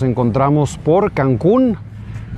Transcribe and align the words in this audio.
Nos 0.00 0.08
encontramos 0.08 0.78
por 0.78 1.12
Cancún, 1.12 1.76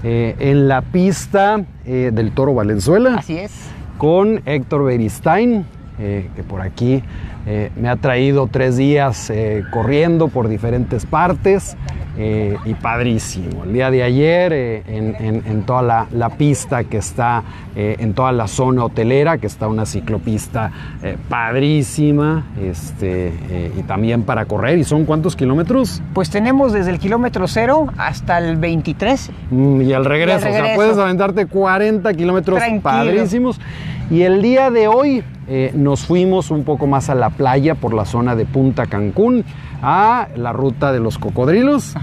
eh, 0.03 0.35
en 0.41 0.67
la 0.67 0.83
pista 0.83 1.65
eh, 1.85 2.11
del 2.13 2.33
Toro 2.33 2.55
Valenzuela. 2.55 3.15
Así 3.19 3.39
es. 3.39 3.53
Con 3.99 4.43
Héctor 4.47 4.87
Beristain, 4.87 5.65
eh, 6.01 6.29
que 6.35 6.43
por 6.43 6.61
aquí 6.61 7.05
me 7.45 7.89
ha 7.89 7.97
traído 7.97 8.47
tres 8.47 8.77
días 8.77 9.33
corriendo 9.73 10.29
por 10.29 10.49
diferentes 10.49 11.07
partes. 11.07 11.77
Eh, 12.19 12.59
y 12.67 12.75
padrísimo. 12.75 13.65
El 13.65 13.73
día 13.73 13.91
de 13.91 14.03
ayer 14.03 14.53
eh, 14.53 14.83
en, 14.87 15.63
toda 15.63 16.07
la, 16.11 16.29
pista 16.29 16.85
que 16.85 16.99
está 16.99 17.43
eh, 17.75 17.97
en 18.01 18.13
toda 18.13 18.33
la 18.33 18.49
zona 18.49 18.85
hotelera, 18.85 19.39
que 19.39 19.47
está 19.47 19.67
una 19.67 19.87
ciclopista 19.87 20.71
padrísima, 21.31 22.45
este, 22.61 23.33
y 23.79 23.83
también 23.85 24.25
para 24.25 24.45
correr. 24.45 24.79
¿Y 24.79 24.85
son 24.85 25.07
cuántos 25.07 25.37
kilómetros? 25.37 26.03
Pues 26.13 26.29
tenemos 26.29 26.75
desde 26.75 26.91
el 26.91 26.99
kilómetro 26.99 27.49
cero 27.49 27.87
hasta 27.97 28.37
el 28.37 28.57
23. 28.57 29.31
Mm, 29.51 29.81
y 29.81 29.93
al 29.95 30.05
regreso, 30.05 30.47
o 30.47 30.53
sea, 30.53 30.75
puedes 30.75 30.99
aventarte 30.99 31.47
40 31.47 32.13
kilómetros 32.13 32.63
padrísimos. 32.83 33.59
Y 34.11 34.23
el 34.23 34.43
día 34.43 34.71
de 34.71 34.89
hoy 34.89 35.25
nos 35.75 36.07
fuimos 36.07 36.51
un 36.51 36.65
poco 36.65 36.87
más 36.87 37.11
a 37.11 37.15
la 37.15 37.31
playa 37.31 37.75
por 37.75 37.95
la 37.95 38.05
zona 38.05 38.37
de 38.37 38.45
Punta 38.47 38.87
Cancún 38.87 39.45
a 39.83 40.29
la 40.37 40.53
ruta 40.53 40.93
de 40.93 41.01
los 41.01 41.19
cocodrilos 41.19 41.95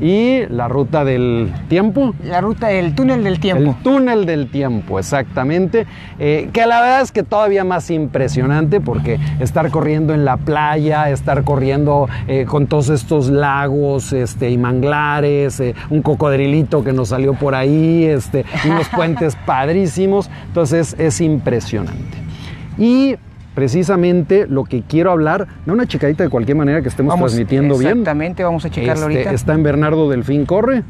y 0.00 0.44
la 0.48 0.66
ruta 0.66 1.04
del 1.04 1.52
tiempo. 1.68 2.12
La 2.24 2.40
ruta 2.40 2.66
del 2.66 2.94
túnel 2.96 3.22
del 3.22 3.38
tiempo. 3.38 3.62
El 3.62 3.76
túnel 3.82 4.26
del 4.26 4.50
tiempo, 4.50 4.98
exactamente. 4.98 5.86
Eh, 6.18 6.50
que 6.52 6.66
la 6.66 6.80
verdad 6.80 7.00
es 7.02 7.12
que 7.12 7.22
todavía 7.22 7.62
más 7.62 7.88
impresionante 7.90 8.80
porque 8.80 9.20
estar 9.38 9.70
corriendo 9.70 10.12
en 10.12 10.24
la 10.24 10.36
playa, 10.36 11.08
estar 11.10 11.44
corriendo 11.44 12.08
eh, 12.26 12.46
con 12.48 12.66
todos 12.66 12.88
estos 12.88 13.30
lagos 13.30 14.12
este, 14.12 14.50
y 14.50 14.58
manglares, 14.58 15.60
eh, 15.60 15.76
un 15.90 16.02
cocodrilito 16.02 16.82
que 16.82 16.92
nos 16.92 17.10
salió 17.10 17.34
por 17.34 17.54
ahí, 17.54 18.04
este, 18.04 18.44
unos 18.68 18.88
puentes 18.96 19.36
padrísimos. 19.46 20.28
Entonces 20.48 20.96
es 20.98 21.20
impresionante. 21.20 22.31
Y 22.78 23.16
precisamente 23.54 24.46
lo 24.46 24.64
que 24.64 24.82
quiero 24.82 25.10
hablar, 25.10 25.46
de 25.66 25.72
una 25.72 25.86
chicadita 25.86 26.24
de 26.24 26.30
cualquier 26.30 26.56
manera 26.56 26.82
que 26.82 26.88
estemos 26.88 27.14
transmitiendo 27.14 27.76
bien. 27.76 27.90
Exactamente, 27.90 28.44
vamos 28.44 28.64
a 28.64 28.70
checarlo 28.70 29.08
este, 29.08 29.18
ahorita. 29.18 29.32
Está 29.32 29.54
en 29.54 29.62
Bernardo 29.62 30.08
Delfín 30.08 30.46
Corre. 30.46 30.82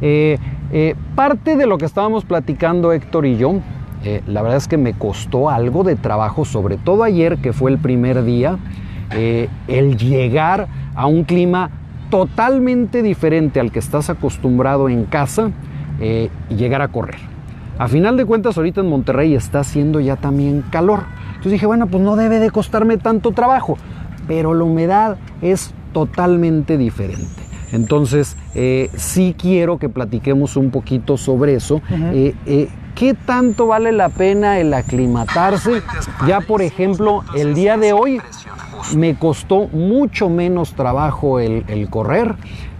Eh, 0.00 0.38
eh, 0.72 0.94
parte 1.14 1.56
de 1.56 1.66
lo 1.66 1.78
que 1.78 1.84
estábamos 1.84 2.24
platicando 2.24 2.92
Héctor 2.92 3.26
y 3.26 3.36
yo, 3.36 3.60
eh, 4.04 4.20
la 4.26 4.42
verdad 4.42 4.58
es 4.58 4.68
que 4.68 4.76
me 4.76 4.94
costó 4.94 5.48
algo 5.48 5.84
de 5.84 5.96
trabajo, 5.96 6.44
sobre 6.44 6.76
todo 6.76 7.04
ayer 7.04 7.38
que 7.38 7.52
fue 7.52 7.70
el 7.70 7.78
primer 7.78 8.24
día, 8.24 8.58
el 9.68 9.98
llegar 9.98 10.68
a 10.94 11.06
un 11.06 11.24
clima 11.24 11.70
totalmente 12.10 13.02
diferente 13.02 13.60
al 13.60 13.70
que 13.70 13.78
estás 13.78 14.08
acostumbrado 14.08 14.88
en 14.88 15.04
casa 15.04 15.50
y 16.00 16.54
llegar 16.54 16.80
a 16.80 16.88
correr. 16.88 17.31
A 17.78 17.88
final 17.88 18.16
de 18.16 18.24
cuentas, 18.24 18.56
ahorita 18.56 18.80
en 18.80 18.88
Monterrey 18.88 19.34
está 19.34 19.60
haciendo 19.60 20.00
ya 20.00 20.16
también 20.16 20.62
calor. 20.70 21.04
Entonces 21.28 21.52
dije, 21.52 21.66
bueno, 21.66 21.86
pues 21.86 22.02
no 22.02 22.16
debe 22.16 22.38
de 22.38 22.50
costarme 22.50 22.98
tanto 22.98 23.32
trabajo, 23.32 23.78
pero 24.28 24.54
la 24.54 24.64
humedad 24.64 25.16
es 25.40 25.74
totalmente 25.92 26.78
diferente. 26.78 27.42
Entonces, 27.72 28.36
eh, 28.54 28.90
sí 28.94 29.34
quiero 29.36 29.78
que 29.78 29.88
platiquemos 29.88 30.56
un 30.56 30.70
poquito 30.70 31.16
sobre 31.16 31.54
eso. 31.54 31.80
Eh, 32.12 32.34
eh, 32.46 32.68
¿Qué 32.94 33.14
tanto 33.14 33.68
vale 33.68 33.90
la 33.92 34.10
pena 34.10 34.60
el 34.60 34.74
aclimatarse? 34.74 35.82
Ya, 36.26 36.42
por 36.42 36.60
ejemplo, 36.60 37.24
el 37.34 37.54
día 37.54 37.78
de 37.78 37.94
hoy 37.94 38.20
me 38.94 39.14
costó 39.14 39.68
mucho 39.68 40.28
menos 40.28 40.74
trabajo 40.74 41.40
el 41.40 41.88
correr 41.88 42.36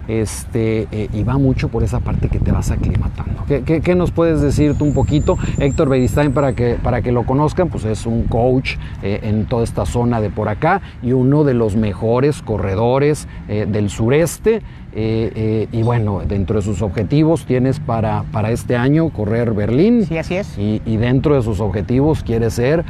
este, 0.07 0.87
eh, 0.91 1.09
y 1.13 1.23
va 1.23 1.37
mucho 1.37 1.69
por 1.69 1.83
esa 1.83 1.99
parte 1.99 2.29
que 2.29 2.39
te 2.39 2.51
vas 2.51 2.71
aclimatando. 2.71 3.43
¿Qué, 3.47 3.81
qué, 3.81 3.95
nos 3.95 4.11
puedes 4.11 4.41
decir 4.41 4.75
tú 4.77 4.85
un 4.85 4.93
poquito? 4.93 5.37
Héctor 5.59 5.89
Beristain, 5.89 6.31
para 6.31 6.53
que, 6.53 6.75
para 6.81 7.01
que 7.01 7.11
lo 7.11 7.25
conozcan, 7.25 7.69
pues 7.69 7.85
es 7.85 8.05
un 8.05 8.23
coach 8.23 8.75
eh, 9.01 9.19
en 9.23 9.45
toda 9.45 9.63
esta 9.63 9.85
zona 9.85 10.21
de 10.21 10.29
por 10.29 10.49
acá 10.49 10.81
y 11.01 11.11
uno 11.11 11.43
de 11.43 11.53
los 11.53 11.75
mejores 11.75 12.41
corredores 12.41 13.27
eh, 13.47 13.65
del 13.69 13.89
sureste. 13.89 14.61
y 14.95 15.81
bueno, 15.81 16.21
dentro 16.27 16.57
de 16.57 16.61
sus 16.61 16.83
objetivos 16.83 17.45
tienes 17.45 17.79
para, 17.79 18.23
para 18.31 18.51
este 18.51 18.75
año 18.75 19.09
correr 19.09 19.53
Berlín. 19.53 20.05
Sí, 20.05 20.17
así 20.17 20.35
es. 20.35 20.57
Y, 20.57 20.81
y 20.85 20.97
dentro 20.97 21.35
de 21.35 21.41
sus 21.41 21.59
objetivos 21.59 22.23
quiere 22.23 22.51
ser 22.51 22.85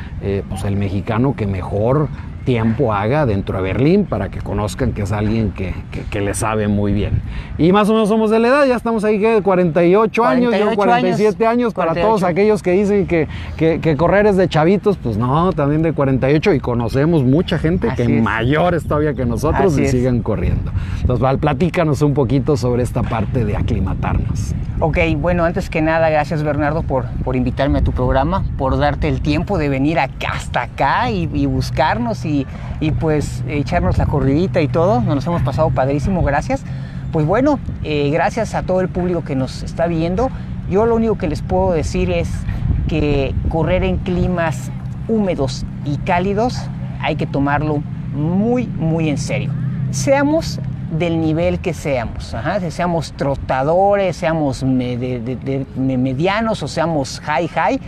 pues 0.50 0.63
el 0.66 0.75
mexicano 0.75 1.34
que 1.35 1.47
mejor 1.47 2.09
tiempo 2.43 2.93
haga 2.93 3.25
dentro 3.25 3.57
de 3.57 3.63
Berlín 3.63 4.05
para 4.05 4.29
que 4.29 4.39
conozcan 4.39 4.93
que 4.93 5.03
es 5.03 5.11
alguien 5.11 5.51
que, 5.51 6.21
le 6.21 6.33
sabe 6.33 6.67
muy 6.67 6.93
bien. 6.93 7.21
Y 7.57 7.71
más 7.71 7.89
o 7.89 7.93
menos 7.93 8.09
somos 8.09 8.29
de 8.29 8.39
la 8.39 8.47
edad, 8.47 8.65
ya 8.65 8.75
estamos 8.75 9.03
ahí 9.03 9.19
que 9.19 9.41
48, 9.41 10.25
años, 10.25 10.55
yo 10.57 10.75
47 10.75 11.45
años, 11.45 11.73
para 11.73 11.93
todos 11.93 12.23
aquellos 12.23 12.63
que 12.63 12.71
dicen 12.71 13.07
que, 13.07 13.27
que, 13.57 13.95
correr 13.97 14.25
es 14.27 14.37
de 14.37 14.47
chavitos, 14.47 14.97
pues 14.97 15.17
no, 15.17 15.51
también 15.53 15.81
de 15.81 15.93
48 15.93 16.53
y 16.53 16.59
conocemos 16.59 17.23
mucha 17.23 17.57
gente 17.57 17.89
que 17.95 18.03
es. 18.03 18.21
mayores 18.21 18.85
todavía 18.85 19.13
que 19.13 19.25
nosotros 19.25 19.77
y 19.77 19.87
siguen 19.87 20.21
corriendo. 20.21 20.71
Entonces, 21.01 21.21
Val, 21.21 21.39
platícanos 21.39 22.01
un 22.01 22.13
poquito 22.13 22.57
sobre 22.57 22.83
esta 22.83 23.03
parte 23.03 23.45
de 23.45 23.55
aclimatarnos. 23.55 24.53
Ok, 24.79 24.97
bueno, 25.17 25.45
antes 25.45 25.69
que 25.69 25.81
nada, 25.81 26.09
gracias 26.09 26.43
Bernardo 26.43 26.81
por, 26.81 27.05
por 27.23 27.35
invitarme 27.35 27.79
a 27.79 27.83
tu 27.83 27.91
programa, 27.91 28.43
por 28.57 28.77
darte 28.77 29.07
el 29.07 29.21
tiempo 29.21 29.57
de 29.57 29.69
venir 29.69 29.99
acá, 29.99 30.33
hasta 30.33 30.63
acá 30.63 31.09
y, 31.09 31.29
y 31.33 31.45
buscarnos 31.45 32.25
y 32.25 32.32
y, 32.79 32.91
pues 32.91 33.44
echarnos 33.47 33.97
la 33.97 34.05
corridita 34.05 34.61
y 34.61 34.67
todo. 34.67 35.01
Nos 35.01 35.25
hemos 35.25 35.41
pasado 35.41 35.69
padrísimo, 35.69 36.23
gracias. 36.23 36.63
Pues 37.11 37.25
bueno, 37.25 37.59
eh, 37.83 38.09
gracias 38.11 38.55
a 38.55 38.63
todo 38.63 38.81
el 38.81 38.89
público 38.89 39.23
que 39.23 39.35
nos 39.35 39.63
está 39.63 39.88
viendo. 39.88 40.29
Yo 40.69 40.85
lo 40.85 40.95
único 40.95 41.17
que 41.17 41.27
les 41.27 41.41
puedo 41.41 41.73
decir 41.73 42.11
es 42.11 42.29
que 42.88 43.33
correr 43.49 43.83
en 43.83 43.97
climas 43.97 44.72
húmedos 45.07 45.66
y 45.85 45.97
cálidos 45.97 46.57
hay 47.01 47.16
que 47.16 47.27
tomarlo 47.27 47.83
muy, 48.13 48.67
muy 48.67 49.09
en 49.09 49.17
serio. 49.17 49.51
Seamos 49.91 50.59
del 50.97 51.19
nivel 51.19 51.59
que 51.59 51.73
seamos, 51.73 52.35
seamos 52.69 53.13
trotadores, 53.13 54.16
seamos 54.16 54.63
medianos 54.63 56.63
o 56.63 56.67
seamos 56.67 57.19
high, 57.22 57.47
high, 57.47 57.79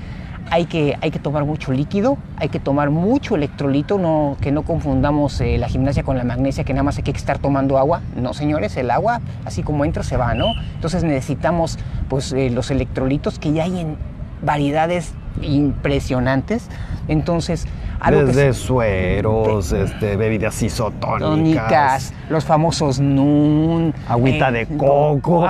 hay 0.49 0.65
que, 0.65 0.97
hay 1.01 1.11
que 1.11 1.19
tomar 1.19 1.45
mucho 1.45 1.71
líquido, 1.71 2.17
hay 2.37 2.49
que 2.49 2.59
tomar 2.59 2.89
mucho 2.89 3.35
electrolito, 3.35 3.97
no, 3.97 4.37
que 4.41 4.51
no 4.51 4.63
confundamos 4.63 5.41
eh, 5.41 5.57
la 5.57 5.67
gimnasia 5.67 6.03
con 6.03 6.17
la 6.17 6.23
magnesia, 6.23 6.63
que 6.63 6.73
nada 6.73 6.83
más 6.83 6.97
hay 6.97 7.03
que 7.03 7.11
estar 7.11 7.39
tomando 7.39 7.77
agua. 7.77 8.01
No, 8.15 8.33
señores, 8.33 8.77
el 8.77 8.91
agua, 8.91 9.21
así 9.45 9.63
como 9.63 9.85
entra, 9.85 10.03
se 10.03 10.17
va, 10.17 10.33
¿no? 10.33 10.47
Entonces 10.75 11.03
necesitamos 11.03 11.79
pues, 12.09 12.31
eh, 12.31 12.49
los 12.49 12.71
electrolitos 12.71 13.39
que 13.39 13.53
ya 13.53 13.63
hay 13.63 13.79
en 13.79 13.97
variedades 14.43 15.13
impresionantes. 15.41 16.69
Entonces, 17.07 17.67
desde 18.09 18.53
sueros, 18.53 19.71
este, 19.71 20.15
bebidas 20.15 20.61
isotónicas. 20.61 22.13
los 22.29 22.45
famosos 22.45 22.99
NUN. 22.99 23.93
Agüita 24.07 24.51
de 24.51 24.61
eh, 24.61 24.67
coco. 24.77 25.47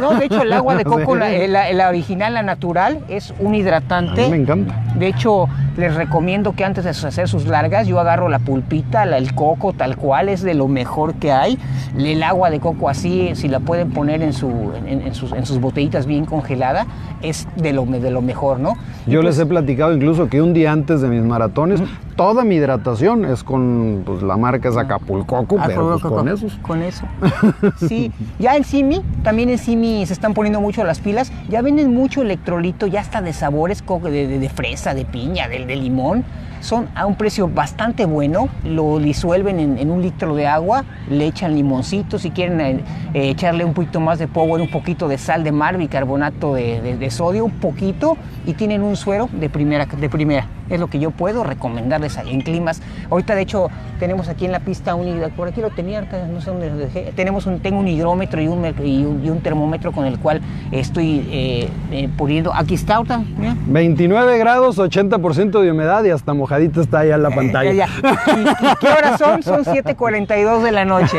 no, 0.00 0.14
de 0.14 0.26
hecho 0.26 0.42
el 0.42 0.52
agua 0.52 0.76
de 0.76 0.84
coco, 0.86 1.16
la, 1.16 1.88
original, 1.88 2.34
la 2.34 2.42
natural, 2.42 3.04
es 3.08 3.32
un 3.38 3.54
hidratante. 3.54 4.28
me 4.28 4.36
encanta. 4.36 4.74
De 4.94 5.08
hecho, 5.08 5.48
les 5.76 5.94
recomiendo 5.94 6.52
que 6.52 6.64
antes 6.64 6.84
de 6.84 6.90
hacer 6.90 7.28
sus 7.28 7.46
largas, 7.46 7.86
yo 7.86 8.00
agarro 8.00 8.28
la 8.28 8.38
pulpita, 8.38 9.04
el 9.04 9.34
coco 9.34 9.72
tal 9.72 9.96
cual, 9.96 10.28
es 10.28 10.42
de 10.42 10.54
lo 10.54 10.68
mejor 10.68 11.14
que 11.14 11.32
hay. 11.32 11.58
El 11.96 12.22
agua 12.22 12.50
de 12.50 12.60
coco 12.60 12.88
así, 12.88 13.30
si 13.34 13.48
la 13.48 13.60
pueden 13.60 13.90
poner 13.90 14.22
en, 14.22 14.32
su, 14.32 14.72
en, 14.86 15.14
sus, 15.14 15.60
botellitas 15.60 16.06
bien 16.06 16.24
congelada, 16.24 16.86
es 17.22 17.46
de 17.56 17.72
lo, 17.72 17.84
de 17.86 18.10
lo 18.10 18.22
mejor, 18.22 18.60
¿no? 18.60 18.74
Yo 19.06 19.22
les 19.22 19.38
he 19.38 19.46
platicado 19.46 19.94
incluso 19.94 20.28
que 20.28 20.42
un 20.42 20.52
día 20.52 20.72
antes 20.72 21.00
de 21.00 21.08
mis 21.08 21.22
maratones, 21.22 21.80
toda 22.16 22.44
mi 22.44 22.56
hidratación 22.56 23.24
es 23.24 23.44
con 23.44 24.02
pues, 24.04 24.22
la 24.22 24.36
marca 24.36 24.68
es 24.68 24.76
Acapulcoco, 24.76 25.58
pero 25.66 25.98
pues, 25.98 26.02
con 26.02 26.28
esos. 26.28 26.56
Con 26.56 26.82
eso. 26.82 27.06
sí, 27.88 28.10
ya 28.38 28.56
en 28.56 28.64
Simi, 28.64 29.02
también 29.22 29.50
en 29.50 29.58
Simi 29.58 30.04
se 30.06 30.12
están 30.12 30.34
poniendo 30.34 30.60
mucho 30.60 30.82
las 30.84 31.00
pilas, 31.00 31.30
ya 31.48 31.62
venden 31.62 31.94
mucho 31.94 32.22
electrolito, 32.22 32.86
ya 32.86 33.00
está 33.00 33.22
de 33.22 33.32
sabores 33.32 33.84
de, 33.86 34.38
de, 34.38 34.48
fresa, 34.48 34.94
de 34.94 35.04
piña, 35.04 35.48
de, 35.48 35.65
de, 35.66 35.76
limón. 35.76 36.24
Son 36.60 36.88
a 36.94 37.06
un 37.06 37.16
precio 37.16 37.48
bastante 37.48 38.06
bueno, 38.06 38.48
lo 38.64 38.98
disuelven 38.98 39.60
en, 39.78 39.90
un 39.90 40.02
litro 40.02 40.34
de 40.34 40.46
agua, 40.46 40.84
le 41.08 41.26
echan 41.26 41.54
limoncito, 41.54 42.18
si 42.18 42.30
quieren 42.30 42.60
eh, 42.60 42.82
echarle 43.12 43.64
un 43.64 43.74
poquito 43.74 44.00
más 44.00 44.18
de 44.18 44.26
power, 44.26 44.60
un 44.60 44.70
poquito 44.70 45.06
de 45.06 45.18
sal 45.18 45.44
de 45.44 45.52
mar, 45.52 45.76
bicarbonato 45.76 46.54
de, 46.54 46.96
de 46.96 47.10
sodio, 47.10 47.44
un 47.44 47.52
poquito, 47.52 48.16
y 48.46 48.54
tienen 48.54 48.82
un 48.82 48.96
suero 48.96 49.28
de 49.32 49.48
primera. 49.48 49.86
De 49.86 50.08
primera. 50.08 50.46
Es 50.68 50.80
lo 50.80 50.88
que 50.88 50.98
yo 50.98 51.10
puedo 51.10 51.44
recomendarles 51.44 52.18
ahí 52.18 52.30
en 52.30 52.40
climas. 52.40 52.82
Ahorita 53.10 53.34
de 53.34 53.42
hecho 53.42 53.68
tenemos 53.98 54.28
aquí 54.28 54.44
en 54.44 54.52
la 54.52 54.60
pista 54.60 54.94
un 54.94 55.06
por 55.36 55.48
aquí 55.48 55.60
lo 55.60 55.70
tenía, 55.70 56.02
no 56.02 56.40
sé 56.40 56.50
dónde 56.50 56.70
lo 56.70 56.76
dejé. 56.76 57.12
Tenemos 57.14 57.46
un, 57.46 57.60
tengo 57.60 57.78
un 57.78 57.88
hidrómetro 57.88 58.40
y 58.40 58.48
un, 58.48 58.64
y 58.84 59.30
un, 59.30 59.40
termómetro 59.40 59.92
con 59.92 60.06
el 60.06 60.18
cual 60.18 60.40
estoy 60.72 61.26
eh, 61.30 61.68
eh, 61.92 62.08
puliendo. 62.16 62.52
Aquí 62.54 62.74
está 62.74 62.96
ahorita, 62.96 63.22
29 63.66 64.38
grados, 64.38 64.78
80% 64.78 65.60
de 65.60 65.70
humedad 65.70 66.04
y 66.04 66.10
hasta 66.10 66.34
mojadito 66.34 66.80
está 66.80 67.00
allá 67.00 67.14
en 67.14 67.22
la 67.22 67.30
pantalla. 67.30 67.86
¿Y, 67.86 68.76
qué 68.80 68.88
horas 68.88 69.18
son? 69.18 69.42
Son 69.42 69.64
7.42 69.64 70.62
de 70.62 70.72
la 70.72 70.84
noche. 70.84 71.18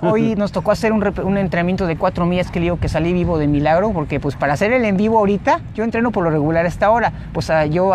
Hoy 0.00 0.34
nos 0.36 0.52
tocó 0.52 0.70
hacer 0.70 0.92
un, 0.92 1.04
un 1.22 1.38
entrenamiento 1.38 1.86
de 1.86 1.96
cuatro 1.96 2.26
millas 2.26 2.50
que 2.50 2.60
le 2.60 2.64
digo 2.64 2.78
que 2.78 2.88
salí 2.88 3.12
vivo 3.12 3.38
de 3.38 3.46
milagro, 3.46 3.92
porque 3.92 4.20
pues 4.20 4.36
para 4.36 4.54
hacer 4.54 4.72
el 4.72 4.84
en 4.84 4.96
vivo 4.96 5.18
ahorita, 5.18 5.60
yo 5.74 5.84
entreno 5.84 6.10
por 6.10 6.24
lo 6.24 6.30
regular 6.30 6.64
a 6.64 6.68
esta 6.68 6.90
hora. 6.90 7.12
Pues 7.32 7.50
ah, 7.50 7.66
yo 7.66 7.94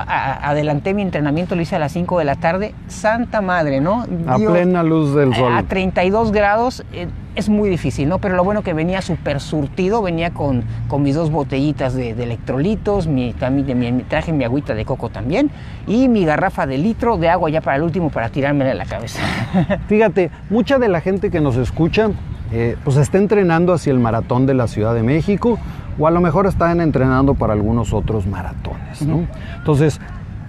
adelanté 0.59 0.93
mi 0.93 1.01
entrenamiento, 1.01 1.55
lo 1.55 1.61
hice 1.61 1.75
a 1.75 1.79
las 1.79 1.93
5 1.93 2.19
de 2.19 2.25
la 2.25 2.35
tarde. 2.35 2.73
Santa 2.87 3.41
madre, 3.41 3.81
¿no? 3.81 4.05
A 4.27 4.35
plena 4.37 4.83
luz 4.83 5.15
del 5.15 5.33
sol. 5.33 5.53
A 5.53 5.63
32 5.63 6.31
grados. 6.31 6.83
Eh, 6.93 7.07
es 7.35 7.47
muy 7.47 7.69
difícil, 7.69 8.09
¿no? 8.09 8.19
Pero 8.19 8.35
lo 8.35 8.43
bueno 8.43 8.63
que 8.63 8.73
venía 8.73 9.01
súper 9.01 9.39
surtido, 9.39 10.01
venía 10.01 10.31
con, 10.31 10.63
con 10.89 11.01
mis 11.03 11.15
dos 11.15 11.31
botellitas 11.31 11.93
de, 11.93 12.11
electrolitos, 12.11 13.07
mi, 13.07 13.33
también, 13.33 13.79
mi, 13.79 14.03
traje 14.03 14.33
mi 14.33 14.43
agüita 14.43 14.75
de 14.75 14.83
coco 14.83 15.09
también 15.09 15.49
y 15.87 16.09
mi 16.09 16.25
garrafa 16.25 16.67
de 16.67 16.77
litro 16.77 17.17
de 17.17 17.29
agua 17.29 17.49
ya 17.49 17.61
para 17.61 17.77
el 17.77 17.83
último 17.83 18.09
para 18.09 18.27
tirarme 18.29 18.69
en 18.69 18.77
la 18.77 18.85
cabeza. 18.85 19.21
Fíjate, 19.87 20.31
mucha 20.49 20.79
de 20.79 20.89
la 20.89 20.99
gente 20.99 21.31
que 21.31 21.39
nos 21.39 21.55
escucha 21.55 22.09
eh, 22.51 22.75
pues 22.83 22.97
está 22.97 23.17
entrenando 23.17 23.73
hacia 23.73 23.93
el 23.93 23.99
maratón 23.99 24.45
de 24.45 24.55
la 24.55 24.67
Ciudad 24.67 24.93
de 24.93 25.03
México 25.03 25.59
o 25.99 26.07
a 26.07 26.11
lo 26.11 26.21
mejor 26.21 26.47
están 26.47 26.81
entrenando 26.81 27.35
para 27.35 27.53
algunos 27.53 27.93
otros 27.93 28.25
maratones. 28.25 29.01
¿no? 29.03 29.27
Entonces, 29.57 29.99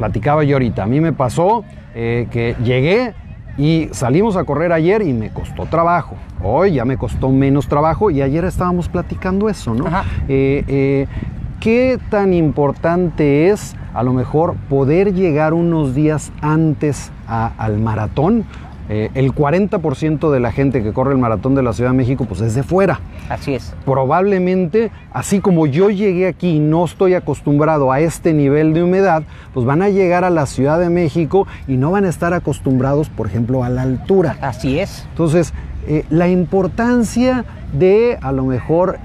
platicaba 0.00 0.44
yo 0.44 0.56
ahorita, 0.56 0.84
a 0.84 0.86
mí 0.86 0.98
me 0.98 1.12
pasó 1.12 1.62
eh, 1.94 2.26
que 2.30 2.56
llegué 2.64 3.12
y 3.58 3.90
salimos 3.92 4.34
a 4.36 4.44
correr 4.44 4.72
ayer 4.72 5.02
y 5.02 5.12
me 5.12 5.28
costó 5.28 5.66
trabajo. 5.66 6.16
Hoy 6.42 6.72
ya 6.72 6.86
me 6.86 6.96
costó 6.96 7.28
menos 7.28 7.68
trabajo 7.68 8.10
y 8.10 8.22
ayer 8.22 8.46
estábamos 8.46 8.88
platicando 8.88 9.50
eso, 9.50 9.74
¿no? 9.74 9.84
Eh, 10.26 10.64
eh, 10.66 11.06
¿Qué 11.60 11.98
tan 12.08 12.32
importante 12.32 13.50
es 13.50 13.76
a 13.92 14.02
lo 14.02 14.14
mejor 14.14 14.54
poder 14.70 15.12
llegar 15.12 15.52
unos 15.52 15.94
días 15.94 16.32
antes 16.40 17.12
al 17.26 17.76
maratón? 17.76 18.46
Eh, 18.92 19.08
el 19.14 19.32
40% 19.32 20.32
de 20.32 20.40
la 20.40 20.50
gente 20.50 20.82
que 20.82 20.92
corre 20.92 21.12
el 21.12 21.18
maratón 21.18 21.54
de 21.54 21.62
la 21.62 21.72
Ciudad 21.72 21.90
de 21.90 21.96
México 21.96 22.24
pues 22.24 22.40
es 22.40 22.56
de 22.56 22.64
fuera. 22.64 22.98
Así 23.28 23.54
es. 23.54 23.72
Probablemente, 23.84 24.90
así 25.12 25.38
como 25.38 25.66
yo 25.66 25.90
llegué 25.90 26.26
aquí 26.26 26.56
y 26.56 26.58
no 26.58 26.84
estoy 26.84 27.14
acostumbrado 27.14 27.92
a 27.92 28.00
este 28.00 28.32
nivel 28.32 28.74
de 28.74 28.82
humedad, 28.82 29.22
pues 29.54 29.64
van 29.64 29.82
a 29.82 29.90
llegar 29.90 30.24
a 30.24 30.30
la 30.30 30.44
Ciudad 30.46 30.80
de 30.80 30.90
México 30.90 31.46
y 31.68 31.76
no 31.76 31.92
van 31.92 32.04
a 32.04 32.08
estar 32.08 32.34
acostumbrados, 32.34 33.08
por 33.10 33.28
ejemplo, 33.28 33.62
a 33.62 33.68
la 33.68 33.82
altura. 33.82 34.36
Así 34.40 34.80
es. 34.80 35.06
Entonces, 35.10 35.54
eh, 35.86 36.04
la 36.10 36.28
importancia 36.28 37.44
de 37.72 38.18
a 38.20 38.32
lo 38.32 38.44
mejor 38.44 38.98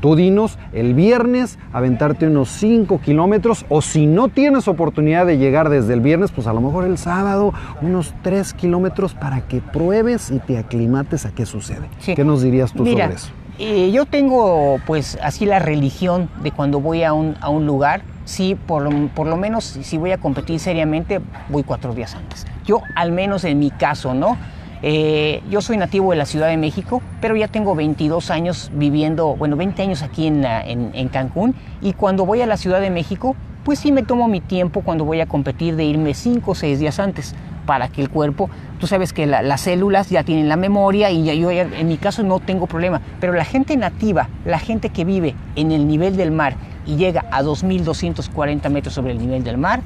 Tú 0.00 0.16
dinos 0.16 0.58
el 0.72 0.94
viernes 0.94 1.58
aventarte 1.72 2.26
unos 2.26 2.48
5 2.50 3.00
kilómetros 3.00 3.66
o 3.68 3.82
si 3.82 4.06
no 4.06 4.28
tienes 4.28 4.66
oportunidad 4.66 5.26
de 5.26 5.36
llegar 5.36 5.68
desde 5.68 5.92
el 5.92 6.00
viernes, 6.00 6.30
pues 6.32 6.46
a 6.46 6.52
lo 6.52 6.60
mejor 6.60 6.84
el 6.84 6.96
sábado 6.96 7.52
unos 7.82 8.14
3 8.22 8.54
kilómetros 8.54 9.14
para 9.14 9.42
que 9.42 9.60
pruebes 9.60 10.30
y 10.30 10.38
te 10.38 10.58
aclimates 10.58 11.26
a 11.26 11.32
qué 11.32 11.44
sucede. 11.44 11.88
¿Qué 12.04 12.24
nos 12.24 12.42
dirías 12.42 12.72
tú 12.72 12.86
sobre 12.86 13.04
eso? 13.04 13.30
Eh, 13.58 13.90
yo 13.92 14.06
tengo 14.06 14.80
pues 14.86 15.18
así 15.22 15.44
la 15.44 15.58
religión 15.58 16.30
de 16.42 16.50
cuando 16.50 16.80
voy 16.80 17.02
a 17.02 17.12
un, 17.12 17.36
a 17.42 17.50
un 17.50 17.66
lugar, 17.66 18.00
sí, 18.24 18.56
por, 18.66 18.88
por 19.10 19.26
lo 19.26 19.36
menos 19.36 19.64
si 19.64 19.98
voy 19.98 20.12
a 20.12 20.18
competir 20.18 20.58
seriamente, 20.60 21.20
voy 21.50 21.62
cuatro 21.62 21.94
días 21.94 22.14
antes. 22.14 22.46
Yo 22.64 22.80
al 22.96 23.12
menos 23.12 23.44
en 23.44 23.58
mi 23.58 23.70
caso, 23.70 24.14
¿no? 24.14 24.38
Eh, 24.82 25.42
yo 25.50 25.60
soy 25.60 25.76
nativo 25.76 26.10
de 26.10 26.16
la 26.16 26.26
Ciudad 26.26 26.48
de 26.48 26.56
México, 26.56 27.02
pero 27.20 27.36
ya 27.36 27.48
tengo 27.48 27.74
22 27.74 28.30
años 28.30 28.70
viviendo, 28.74 29.36
bueno, 29.36 29.56
20 29.56 29.82
años 29.82 30.02
aquí 30.02 30.26
en, 30.26 30.44
en, 30.44 31.08
Cancún. 31.08 31.54
Y 31.82 31.92
cuando 31.92 32.24
voy 32.24 32.40
a 32.40 32.46
la 32.46 32.56
Ciudad 32.56 32.80
de 32.80 32.90
México, 32.90 33.36
pues 33.64 33.78
sí 33.78 33.92
me 33.92 34.02
tomo 34.02 34.26
mi 34.28 34.40
tiempo 34.40 34.80
cuando 34.82 35.04
voy 35.04 35.20
a 35.20 35.26
competir 35.26 35.76
de 35.76 35.84
irme 35.84 36.14
5 36.14 36.50
o 36.50 36.54
6 36.54 36.78
días 36.78 36.98
antes 36.98 37.34
para 37.66 37.88
que 37.88 38.00
el 38.00 38.08
cuerpo, 38.08 38.50
tú 38.80 38.86
sabes 38.86 39.12
que 39.12 39.26
las 39.26 39.60
células 39.60 40.08
ya 40.08 40.24
tienen 40.24 40.48
la 40.48 40.56
memoria 40.56 41.10
y 41.10 41.38
yo 41.38 41.50
en 41.50 41.86
mi 41.86 41.98
caso 41.98 42.22
no 42.22 42.40
tengo 42.40 42.66
problema, 42.66 43.00
pero 43.20 43.32
la 43.32 43.44
gente 43.44 43.76
nativa, 43.76 44.28
la 44.44 44.58
gente 44.58 44.88
que 44.88 45.04
vive 45.04 45.34
en 45.56 45.70
el 45.70 45.86
nivel 45.86 46.16
del 46.16 46.32
mar 46.32 46.56
y 46.86 46.96
llega 46.96 47.26
a 47.30 47.42
2.240 47.42 48.68
metros 48.70 48.94
sobre 48.94 49.12
el 49.12 49.18
nivel 49.18 49.44
del 49.44 49.58
mar, 49.58 49.82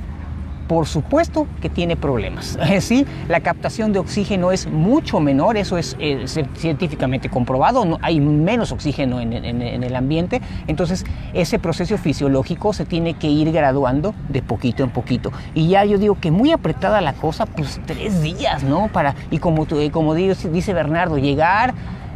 por 0.66 0.87
supuesto 0.87 1.46
que 1.61 1.69
tiene 1.69 1.96
problemas. 1.96 2.58
Sí, 2.84 3.06
la 3.28 3.40
captación 3.40 3.93
de 3.93 3.99
oxígeno 3.99 4.52
es 4.52 4.66
mucho 4.66 5.19
menor, 5.19 5.56
eso 5.56 5.78
es 5.78 5.96
eh, 6.00 6.26
científicamente 6.26 7.31
comprobado, 7.31 7.84
no, 7.84 7.99
hay 8.02 8.20
menos 8.20 8.72
oxígeno 8.72 9.20
en, 9.20 9.32
el 9.32 9.96
ambiente, 9.96 10.43
entonces 10.66 11.06
ese 11.32 11.58
proceso 11.58 11.96
fisiológico 11.96 12.72
se 12.72 12.84
tiene 12.84 13.14
que 13.14 13.28
ir 13.28 13.52
graduando 13.52 14.14
de 14.28 14.43
poquito 14.43 14.82
en 14.82 14.90
poquito. 14.90 15.32
Y 15.55 15.69
ya 15.69 15.84
yo 15.84 15.96
digo 15.99 16.19
que 16.20 16.31
muy 16.31 16.52
apretada 16.52 17.00
la 17.00 17.14
cosa, 17.14 17.46
pues 17.46 17.81
tres 17.87 18.20
días, 18.22 18.64
¿no? 18.64 18.88
Para, 18.88 19.14
y 19.31 19.38
como, 19.38 19.66
como 19.90 20.14
dice 20.14 20.75
Bernardo, 20.75 21.16
llegar 21.16 21.75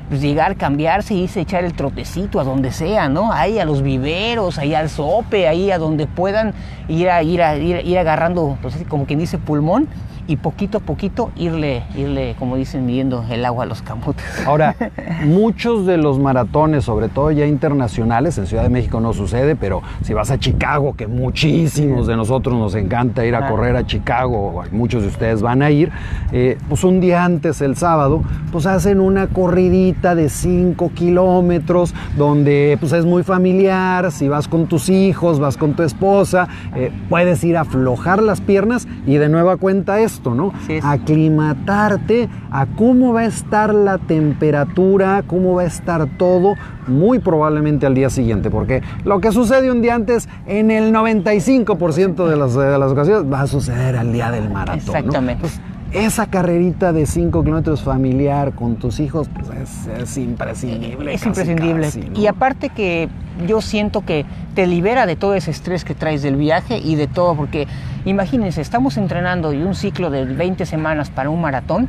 pues 0.09 0.21
llegar, 0.21 0.57
cambiarse 0.57 1.15
y 1.15 1.25
irse 1.25 1.41
echar 1.41 1.65
el 1.65 1.75
trotecito 1.75 2.41
a 2.41 2.45
donde 2.45 2.73
sea, 2.73 3.09
¿no? 3.09 3.33
Ahí 3.33 3.59
a 3.59 3.65
los 3.65 3.83
viveros, 3.83 4.59
ahí 4.59 4.75
al 4.75 4.89
sope, 4.89 5.47
ahí 5.49 5.71
a 5.71 5.79
donde 5.79 6.07
puedan 6.07 6.55
ir 6.89 7.11
a 7.11 7.23
ir 7.23 7.43
a 7.43 7.57
ir, 7.57 7.87
ir 7.87 7.99
agarrando, 7.99 8.57
pues 8.63 8.77
como 8.89 9.07
quien 9.07 9.19
dice 9.19 9.39
pulmón 9.39 9.89
y 10.29 10.37
poquito 10.37 10.79
a 10.79 10.81
poquito 10.81 11.31
irle, 11.37 11.85
irle, 11.97 12.37
como 12.39 12.57
dicen, 12.57 12.85
midiendo 12.85 13.25
el 13.31 13.47
agua 13.47 13.65
a 13.65 13.67
los 13.67 13.81
camotes. 13.81 14.25
Ahora, 14.47 14.77
muchos 15.25 15.87
de 15.87 15.97
los 15.97 16.19
maratones, 16.19 16.85
sobre 16.85 17.09
todo 17.09 17.31
ya 17.31 17.47
internacionales, 17.47 18.37
en 18.37 18.47
Ciudad 18.47 18.63
de 18.63 18.69
México 18.69 19.01
no 19.01 19.15
sucede, 19.15 19.57
pero 19.57 19.83
si 20.03 20.13
vas 20.13 20.31
a 20.31 20.39
Chicago, 20.39 20.95
que 20.95 21.07
muchísimos 21.07 22.07
de 22.07 22.15
nosotros 22.15 22.55
nos 22.57 22.75
encanta 22.75 23.25
ir 23.25 23.35
a 23.35 23.49
correr 23.49 23.75
a 23.77 23.87
Chicago, 23.87 24.63
muchos 24.71 25.03
de 25.03 25.09
ustedes 25.09 25.41
van 25.41 25.63
a 25.63 25.71
ir, 25.71 25.91
eh, 26.31 26.59
pues 26.69 26.85
un 26.85 27.01
día 27.01 27.25
antes, 27.25 27.63
el 27.63 27.75
sábado, 27.77 28.23
pues 28.53 28.67
hacen 28.67 29.01
una 29.01 29.29
corridita 29.29 30.15
de 30.15 30.29
5 30.29 30.93
kilómetros, 30.95 31.95
donde 32.19 32.77
pues 32.79 32.93
es 32.93 33.07
muy 33.07 33.23
familiar, 33.23 34.13
si 34.13 34.29
vas 34.29 34.47
con 34.47 34.67
tus 34.67 34.91
hijos, 34.91 35.41
vas 35.41 35.57
con 35.57 35.73
tu 35.73 35.83
esposa, 35.83 36.49
eh, 36.77 36.93
puedes 37.09 37.43
ir 37.45 37.57
a 37.57 37.63
aflojar 37.63 38.23
las 38.23 38.43
piernas 38.43 38.87
y 39.07 39.17
de 39.17 39.31
nueva 39.31 39.57
cuenta 39.57 40.01
es 40.19 40.35
¿no? 40.35 40.53
Aclimatarte 40.83 42.29
a 42.51 42.67
cómo 42.67 43.13
va 43.13 43.21
a 43.21 43.27
estar 43.27 43.75
la 43.75 43.99
temperatura, 43.99 45.23
cómo 45.27 45.55
va 45.55 45.63
a 45.63 45.67
estar 45.67 46.07
todo, 46.17 46.55
muy 46.87 47.19
probablemente 47.19 47.87
al 47.87 47.95
día 47.95 48.11
siguiente, 48.11 48.51
porque 48.51 48.83
lo 49.05 49.21
que 49.21 49.33
sucede 49.33 49.71
un 49.71 49.83
día 49.83 49.95
antes, 49.95 50.29
en 50.47 50.71
el 50.71 50.93
95% 50.93 52.29
de 52.29 52.37
las, 52.37 52.55
de 52.55 52.79
las 52.79 52.93
ocasiones, 52.93 53.31
va 53.31 53.43
a 53.43 53.47
suceder 53.47 53.97
al 53.97 54.13
día 54.13 54.31
del 54.31 54.51
maratón. 54.51 54.79
Exactamente. 54.79 55.49
Esa 55.93 56.27
carrerita 56.27 56.93
de 56.93 57.07
5 57.07 57.43
kilómetros 57.43 57.83
familiar 57.83 58.53
con 58.53 58.77
tus 58.77 59.01
hijos, 59.01 59.29
pues 59.29 59.87
es, 59.87 60.19
imprescindible. 60.19 61.15
Es 61.15 61.25
imprescindible. 61.25 61.89
Y 62.15 62.27
aparte 62.27 62.69
que 62.69 63.09
yo 63.47 63.61
siento 63.61 64.05
que 64.05 64.27
te 64.55 64.67
libera 64.67 65.07
de 65.07 65.17
todo 65.17 65.35
ese 65.35 65.51
estrés 65.51 65.85
que 65.85 65.95
traes 65.95 66.23
del 66.23 66.37
viaje 66.37 66.79
y 66.79 66.97
de 66.97 67.07
todo, 67.07 67.35
porque 67.35 67.67
imagínense, 68.05 68.61
estamos 68.61 68.97
entrenando 68.97 69.53
y 69.53 69.63
un 69.63 69.75
ciclo 69.75 70.11
de 70.11 70.25
20 70.25 70.67
semanas 70.67 71.11
para 71.11 71.31
un 71.31 71.41
maratón 71.41 71.89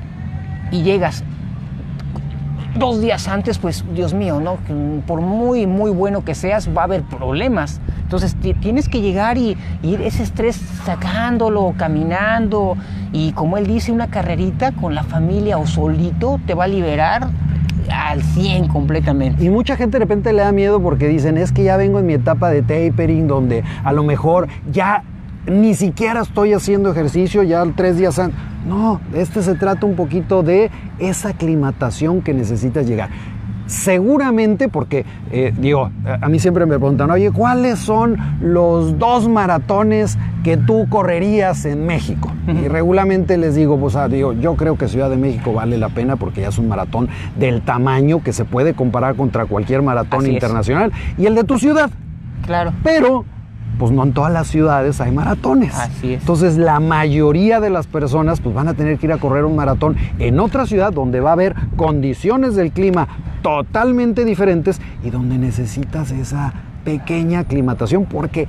y 0.71 0.83
llegas 0.83 1.23
dos 2.77 3.01
días 3.01 3.27
antes, 3.27 3.57
pues 3.57 3.83
Dios 3.93 4.13
mío, 4.13 4.39
¿no? 4.39 4.57
Por 5.05 5.21
muy, 5.21 5.67
muy 5.67 5.91
bueno 5.91 6.23
que 6.23 6.35
seas, 6.35 6.69
va 6.69 6.81
a 6.81 6.85
haber 6.85 7.03
problemas. 7.03 7.81
Entonces 8.01 8.35
tienes 8.61 8.89
que 8.89 9.01
llegar 9.01 9.37
y, 9.37 9.57
ir 9.83 10.01
ese 10.01 10.23
estrés 10.23 10.55
sacándolo, 10.85 11.73
caminando. 11.77 12.75
Y 13.11 13.31
como 13.33 13.57
él 13.57 13.67
dice, 13.67 13.91
una 13.91 14.07
carrerita 14.07 14.71
con 14.71 14.95
la 14.95 15.03
familia 15.03 15.57
o 15.57 15.65
solito 15.65 16.39
te 16.45 16.53
va 16.53 16.65
a 16.65 16.67
liberar 16.67 17.29
al 17.91 18.21
100 18.21 18.67
completamente. 18.67 19.43
Y 19.43 19.49
mucha 19.49 19.75
gente 19.75 19.97
de 19.97 20.05
repente 20.05 20.33
le 20.33 20.41
da 20.41 20.51
miedo 20.51 20.81
porque 20.81 21.07
dicen, 21.07 21.37
es 21.37 21.51
que 21.51 21.63
ya 21.63 21.77
vengo 21.77 21.99
en 21.99 22.05
mi 22.05 22.13
etapa 22.13 22.49
de 22.49 22.61
tapering 22.61 23.27
donde 23.27 23.63
a 23.83 23.93
lo 23.93 24.03
mejor 24.03 24.47
ya 24.71 25.03
ni 25.47 25.73
siquiera 25.73 26.21
estoy 26.21 26.53
haciendo 26.53 26.91
ejercicio 26.91 27.43
ya 27.43 27.65
tres 27.75 27.97
días 27.97 28.19
antes. 28.19 28.39
No, 28.67 28.99
este 29.13 29.41
se 29.41 29.55
trata 29.55 29.85
un 29.85 29.95
poquito 29.95 30.43
de 30.43 30.69
esa 30.99 31.29
aclimatación 31.29 32.21
que 32.21 32.33
necesitas 32.33 32.85
llegar. 32.87 33.09
Seguramente, 33.69 34.67
porque 34.67 35.05
eh, 35.31 35.53
digo, 35.55 35.91
a 36.03 36.27
mí 36.27 36.39
siempre 36.39 36.65
me 36.65 36.79
preguntan, 36.79 37.11
oye, 37.11 37.31
¿cuáles 37.31 37.77
son 37.77 38.17
los 38.41 38.97
dos 38.97 39.29
maratones 39.29 40.17
que 40.43 40.57
tú 40.57 40.87
correrías 40.89 41.65
en 41.65 41.85
México? 41.85 42.31
Y 42.47 42.67
regularmente 42.67 43.37
les 43.37 43.53
digo, 43.53 43.77
pues 43.77 43.95
ah, 43.95 44.07
digo, 44.07 44.33
yo 44.33 44.55
creo 44.55 44.75
que 44.75 44.87
Ciudad 44.87 45.11
de 45.11 45.17
México 45.17 45.53
vale 45.53 45.77
la 45.77 45.89
pena 45.89 46.15
porque 46.15 46.41
ya 46.41 46.47
es 46.47 46.57
un 46.57 46.67
maratón 46.67 47.07
del 47.37 47.61
tamaño 47.61 48.23
que 48.23 48.33
se 48.33 48.43
puede 48.43 48.73
comparar 48.73 49.15
contra 49.15 49.45
cualquier 49.45 49.83
maratón 49.83 50.25
internacional 50.25 50.91
y 51.19 51.27
el 51.27 51.35
de 51.35 51.43
tu 51.43 51.59
ciudad. 51.59 51.91
Claro. 52.47 52.73
Pero 52.83 53.23
pues 53.79 53.91
no 53.91 54.03
en 54.03 54.13
todas 54.13 54.31
las 54.31 54.47
ciudades 54.47 55.01
hay 55.01 55.11
maratones. 55.11 55.73
Así 55.73 56.13
es. 56.13 56.19
Entonces 56.21 56.57
la 56.57 56.79
mayoría 56.79 57.59
de 57.59 57.69
las 57.71 57.87
personas 57.87 58.41
pues 58.41 58.53
van 58.53 58.67
a 58.67 58.75
tener 58.75 58.99
que 58.99 59.07
ir 59.07 59.13
a 59.13 59.17
correr 59.17 59.45
un 59.45 59.55
maratón 59.55 59.95
en 60.19 60.39
otra 60.39 60.67
ciudad 60.67 60.93
donde 60.93 61.21
va 61.21 61.31
a 61.31 61.33
haber 61.33 61.55
condiciones 61.77 62.55
del 62.55 62.71
clima 62.71 63.07
totalmente 63.41 64.25
diferentes 64.25 64.79
y 65.03 65.09
donde 65.09 65.37
necesitas 65.37 66.11
esa 66.11 66.53
pequeña 66.83 67.39
aclimatación 67.39 68.05
porque 68.05 68.47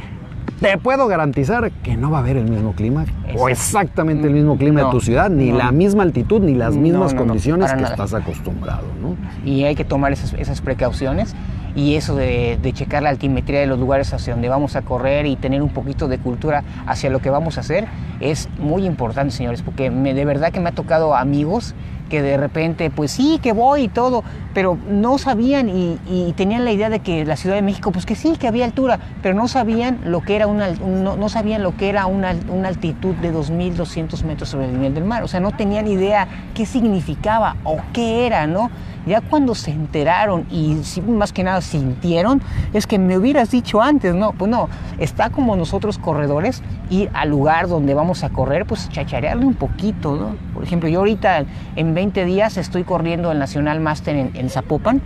te 0.60 0.76
puedo 0.78 1.06
garantizar 1.06 1.70
que 1.70 1.96
no 1.96 2.10
va 2.10 2.18
a 2.18 2.20
haber 2.20 2.36
el 2.36 2.50
mismo 2.50 2.72
clima 2.74 3.04
o 3.38 3.48
exactamente 3.48 4.26
el 4.26 4.34
mismo 4.34 4.58
clima 4.58 4.80
No, 4.82 4.86
de 4.88 4.92
tu 4.92 5.00
ciudad, 5.00 5.30
ni 5.30 5.50
no. 5.52 5.56
la 5.58 5.72
misma 5.72 6.02
altitud, 6.02 6.42
ni 6.42 6.54
las 6.54 6.76
mismas 6.76 7.14
no, 7.14 7.20
condiciones 7.24 7.70
que 7.72 7.80
nada. 7.80 7.94
estás 7.94 8.12
acostumbrado, 8.14 8.82
¿no? 9.00 9.16
y 9.48 9.64
hay 9.64 9.74
que 9.74 9.84
tomar 9.84 10.12
esas, 10.12 10.34
esas 10.34 10.60
precauciones 10.60 11.34
y 11.74 11.94
eso 11.96 12.14
de, 12.14 12.58
checar 12.74 13.02
la 13.02 13.10
altimetría 13.10 13.60
de 13.60 13.66
los 13.66 13.78
lugares 13.78 14.12
hacia 14.12 14.32
donde 14.32 14.48
vamos 14.48 14.76
a 14.76 14.82
correr 14.82 15.26
y 15.26 15.36
tener 15.36 15.62
un 15.62 15.70
poquito 15.70 16.08
de 16.08 16.18
cultura 16.18 16.62
hacia 16.86 17.10
lo 17.10 17.20
que 17.20 17.30
vamos 17.30 17.58
a 17.58 17.60
hacer 17.60 17.86
es 18.20 18.48
muy 18.58 18.86
importante, 18.86 19.34
señores, 19.34 19.62
porque 19.62 19.90
me, 19.90 20.14
de 20.14 20.24
verdad 20.24 20.52
que 20.52 20.60
me 20.60 20.68
ha 20.68 20.72
tocado 20.72 21.14
amigos 21.14 21.74
que 22.10 22.20
de 22.20 22.36
repente, 22.36 22.90
pues 22.90 23.12
sí, 23.12 23.38
que 23.40 23.52
voy 23.52 23.84
y 23.84 23.88
todo, 23.88 24.22
pero 24.52 24.76
no 24.88 25.16
sabían 25.16 25.70
y, 25.70 26.34
tenían 26.36 26.64
la 26.64 26.72
idea 26.72 26.90
de 26.90 27.00
que 27.00 27.24
la 27.24 27.36
Ciudad 27.36 27.54
de 27.54 27.62
México, 27.62 27.92
pues 27.92 28.04
que 28.04 28.14
sí, 28.14 28.34
que 28.38 28.48
había 28.48 28.64
altura, 28.64 28.98
pero 29.22 29.34
no 29.34 29.48
sabían 29.48 30.00
lo 30.04 30.20
que 30.20 30.36
era 30.36 30.46
una, 30.46 30.70
no, 30.72 31.16
no 31.16 31.28
sabían 31.28 31.62
lo 31.62 31.76
que 31.76 31.88
era 31.88 32.06
una, 32.06 32.34
una 32.48 32.68
altitud 32.68 33.14
de 33.16 33.32
2.200 33.32 34.24
metros 34.24 34.48
sobre 34.48 34.66
el 34.66 34.72
nivel 34.72 34.94
del 34.94 35.04
mar, 35.04 35.22
o 35.22 35.28
sea, 35.28 35.40
no 35.40 35.52
tenían 35.52 35.86
idea 35.86 36.26
qué 36.52 36.66
significaba 36.66 37.56
o 37.64 37.78
qué 37.92 38.26
era, 38.26 38.46
¿no? 38.46 38.70
Ya 39.06 39.20
cuando 39.20 39.54
se 39.54 39.70
enteraron 39.70 40.46
y 40.50 40.76
más 41.08 41.32
que 41.32 41.42
nada 41.42 41.60
sintieron, 41.60 42.42
es 42.72 42.86
que 42.86 42.98
me 42.98 43.16
hubieras 43.16 43.50
dicho 43.50 43.80
antes, 43.80 44.14
¿no? 44.14 44.32
Pues 44.32 44.50
no, 44.50 44.68
está 44.98 45.30
como 45.30 45.56
nosotros 45.56 45.98
corredores, 45.98 46.62
ir 46.90 47.10
al 47.14 47.30
lugar 47.30 47.68
donde 47.68 47.94
vamos 47.94 48.24
a 48.24 48.30
correr, 48.30 48.66
pues 48.66 48.88
chacharearle 48.88 49.46
un 49.46 49.54
poquito, 49.54 50.16
¿no? 50.16 50.36
Por 50.54 50.64
ejemplo, 50.64 50.88
yo 50.88 51.00
ahorita 51.00 51.44
en 51.76 51.94
20 51.94 52.24
días 52.24 52.56
estoy 52.56 52.84
corriendo 52.84 53.32
el 53.32 53.38
Nacional 53.38 53.80
Master 53.80 54.16
en 54.16 54.50
Zapopan. 54.50 55.00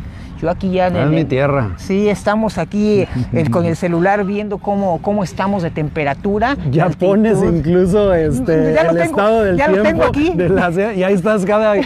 Yo 0.44 0.50
aquí 0.50 0.70
ya... 0.72 0.88
en 0.88 0.96
Ah, 0.96 1.04
es 1.04 1.10
mi 1.10 1.24
tierra. 1.24 1.70
Sí, 1.78 2.06
estamos 2.10 2.58
aquí 2.58 3.06
eh, 3.32 3.50
con 3.50 3.64
el 3.64 3.76
celular 3.76 4.24
viendo 4.26 4.58
cómo, 4.58 5.00
cómo 5.00 5.24
estamos 5.24 5.62
de 5.62 5.70
temperatura. 5.70 6.54
Ya 6.70 6.84
altitud. 6.84 7.06
pones 7.06 7.38
incluso 7.42 8.12
este, 8.12 8.74
Ya 8.74 8.84
lo 8.84 8.90
el 8.90 8.96
tengo, 8.98 9.10
estado 9.10 9.42
del 9.44 9.56
ya 9.56 9.68
lo 9.68 9.72
tiempo 9.82 9.88
tengo 9.90 10.04
aquí. 10.04 10.30
de 10.34 10.48
la 10.50 10.92
y 10.94 11.02
ahí 11.02 11.14
estás 11.14 11.46
cada 11.46 11.72
ay 11.72 11.84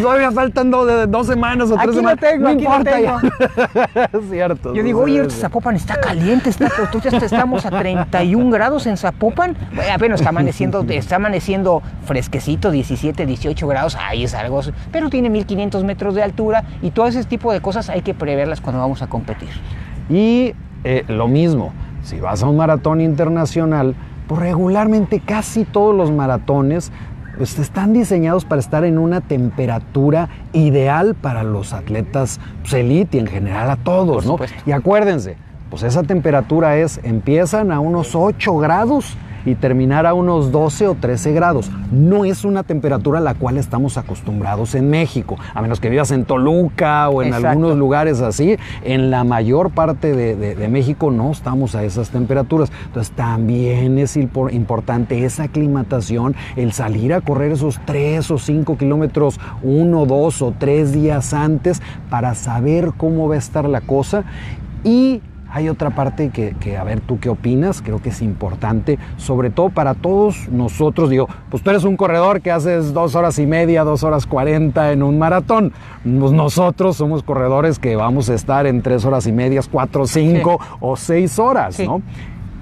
todavía 0.00 0.30
faltan 0.30 0.70
do- 0.70 0.86
de- 0.86 1.06
dos 1.08 1.26
semanas 1.26 1.68
o 1.72 1.74
tres 1.74 1.80
Aquí 1.80 1.88
lo 1.88 1.94
semanas 1.94 2.20
tengo, 2.20 2.42
no 2.44 2.48
aquí 2.50 2.62
lo 2.62 2.70
importa 2.70 2.90
tengo. 2.96 4.18
es 4.24 4.30
cierto 4.30 4.74
Yo 4.74 4.82
digo, 4.84 5.00
oye. 5.00 5.28
Zapopan 5.30 5.74
está 5.74 6.00
caliente, 6.00 6.50
está, 6.50 6.70
estamos 7.24 7.66
a 7.66 7.70
31 7.70 8.50
grados 8.50 8.86
en 8.86 8.96
Zapopan. 8.96 9.56
Bueno, 9.74 9.90
bueno, 9.98 10.14
está 10.14 10.28
amaneciendo, 10.28 10.84
está 10.88 11.16
amaneciendo 11.16 11.82
fresquecito, 12.04 12.70
17, 12.70 13.26
18 13.26 13.66
grados, 13.66 13.96
ahí 13.96 14.22
es 14.24 14.34
algo, 14.34 14.60
pero 14.92 15.10
tiene 15.10 15.28
1500 15.30 15.82
metros 15.84 16.14
de 16.14 16.22
altura 16.22 16.62
y 16.82 16.90
todo 16.90 17.06
ese 17.08 17.24
tipo 17.24 17.47
de 17.52 17.60
cosas 17.60 17.88
hay 17.88 18.02
que 18.02 18.14
preverlas 18.14 18.60
cuando 18.60 18.80
vamos 18.80 19.02
a 19.02 19.08
competir. 19.08 19.50
Y 20.08 20.54
eh, 20.84 21.04
lo 21.08 21.28
mismo, 21.28 21.72
si 22.02 22.20
vas 22.20 22.42
a 22.42 22.46
un 22.46 22.56
maratón 22.56 23.00
internacional, 23.00 23.94
pues 24.26 24.40
regularmente 24.40 25.20
casi 25.20 25.64
todos 25.64 25.94
los 25.94 26.10
maratones 26.10 26.92
pues, 27.36 27.58
están 27.58 27.92
diseñados 27.92 28.44
para 28.44 28.60
estar 28.60 28.84
en 28.84 28.98
una 28.98 29.20
temperatura 29.20 30.28
ideal 30.52 31.14
para 31.14 31.42
los 31.42 31.72
atletas 31.72 32.40
pues, 32.62 32.74
elite 32.74 33.16
y 33.16 33.20
en 33.20 33.26
general 33.26 33.70
a 33.70 33.76
todos, 33.76 34.26
¿no? 34.26 34.36
Y 34.66 34.72
acuérdense, 34.72 35.36
pues 35.70 35.82
esa 35.82 36.02
temperatura 36.02 36.76
es, 36.76 37.00
empiezan 37.02 37.72
a 37.72 37.80
unos 37.80 38.14
8 38.14 38.56
grados 38.56 39.16
y 39.48 39.54
terminar 39.54 40.06
a 40.06 40.14
unos 40.14 40.52
12 40.52 40.88
o 40.88 40.94
13 40.94 41.32
grados. 41.32 41.70
No 41.90 42.24
es 42.24 42.44
una 42.44 42.62
temperatura 42.62 43.18
a 43.18 43.22
la 43.22 43.34
cual 43.34 43.56
estamos 43.56 43.96
acostumbrados 43.96 44.74
en 44.74 44.90
México, 44.90 45.36
a 45.54 45.62
menos 45.62 45.80
que 45.80 45.88
vivas 45.88 46.10
en 46.10 46.24
Toluca 46.24 47.08
o 47.08 47.22
en 47.22 47.28
Exacto. 47.28 47.48
algunos 47.48 47.76
lugares 47.76 48.20
así. 48.20 48.56
En 48.84 49.10
la 49.10 49.24
mayor 49.24 49.70
parte 49.70 50.14
de, 50.14 50.36
de- 50.36 50.54
de 50.54 50.68
México 50.68 51.10
no 51.10 51.30
estamos 51.30 51.74
a 51.74 51.84
esas 51.84 52.10
temperaturas. 52.10 52.70
Entonces 52.86 53.12
también 53.14 53.98
es 53.98 54.16
impor- 54.16 54.52
importante 54.52 55.24
esa 55.24 55.44
aclimatación, 55.44 56.34
el 56.56 56.72
salir 56.72 57.12
a 57.14 57.20
correr 57.20 57.52
esos 57.52 57.80
3 57.84 58.30
o 58.30 58.38
5 58.38 58.76
kilómetros 58.76 59.40
uno, 59.62 60.06
dos 60.06 60.42
o 60.42 60.52
tres 60.58 60.92
días 60.92 61.32
antes 61.34 61.80
para 62.10 62.34
saber 62.34 62.92
cómo 62.96 63.28
va 63.28 63.34
a 63.36 63.38
estar 63.38 63.68
la 63.68 63.80
cosa. 63.80 64.24
Y 64.84 65.20
hay 65.50 65.68
otra 65.68 65.90
parte 65.90 66.30
que, 66.30 66.54
que, 66.60 66.76
a 66.76 66.84
ver, 66.84 67.00
¿tú 67.00 67.18
qué 67.20 67.28
opinas? 67.28 67.80
Creo 67.82 68.00
que 68.02 68.10
es 68.10 68.20
importante, 68.22 68.98
sobre 69.16 69.50
todo 69.50 69.70
para 69.70 69.94
todos 69.94 70.48
nosotros. 70.50 71.10
Digo, 71.10 71.28
pues 71.50 71.62
tú 71.62 71.70
eres 71.70 71.84
un 71.84 71.96
corredor 71.96 72.40
que 72.40 72.50
haces 72.50 72.92
dos 72.92 73.14
horas 73.14 73.38
y 73.38 73.46
media, 73.46 73.84
dos 73.84 74.02
horas 74.04 74.26
cuarenta 74.26 74.92
en 74.92 75.02
un 75.02 75.18
maratón. 75.18 75.72
Pues 76.04 76.32
nosotros 76.32 76.96
somos 76.96 77.22
corredores 77.22 77.78
que 77.78 77.96
vamos 77.96 78.28
a 78.30 78.34
estar 78.34 78.66
en 78.66 78.82
tres 78.82 79.04
horas 79.04 79.26
y 79.26 79.32
media, 79.32 79.60
cuatro, 79.70 80.06
cinco 80.06 80.60
o 80.80 80.96
seis 80.96 81.38
horas, 81.38 81.76
Sí. 81.76 81.86
¿no? 81.86 82.02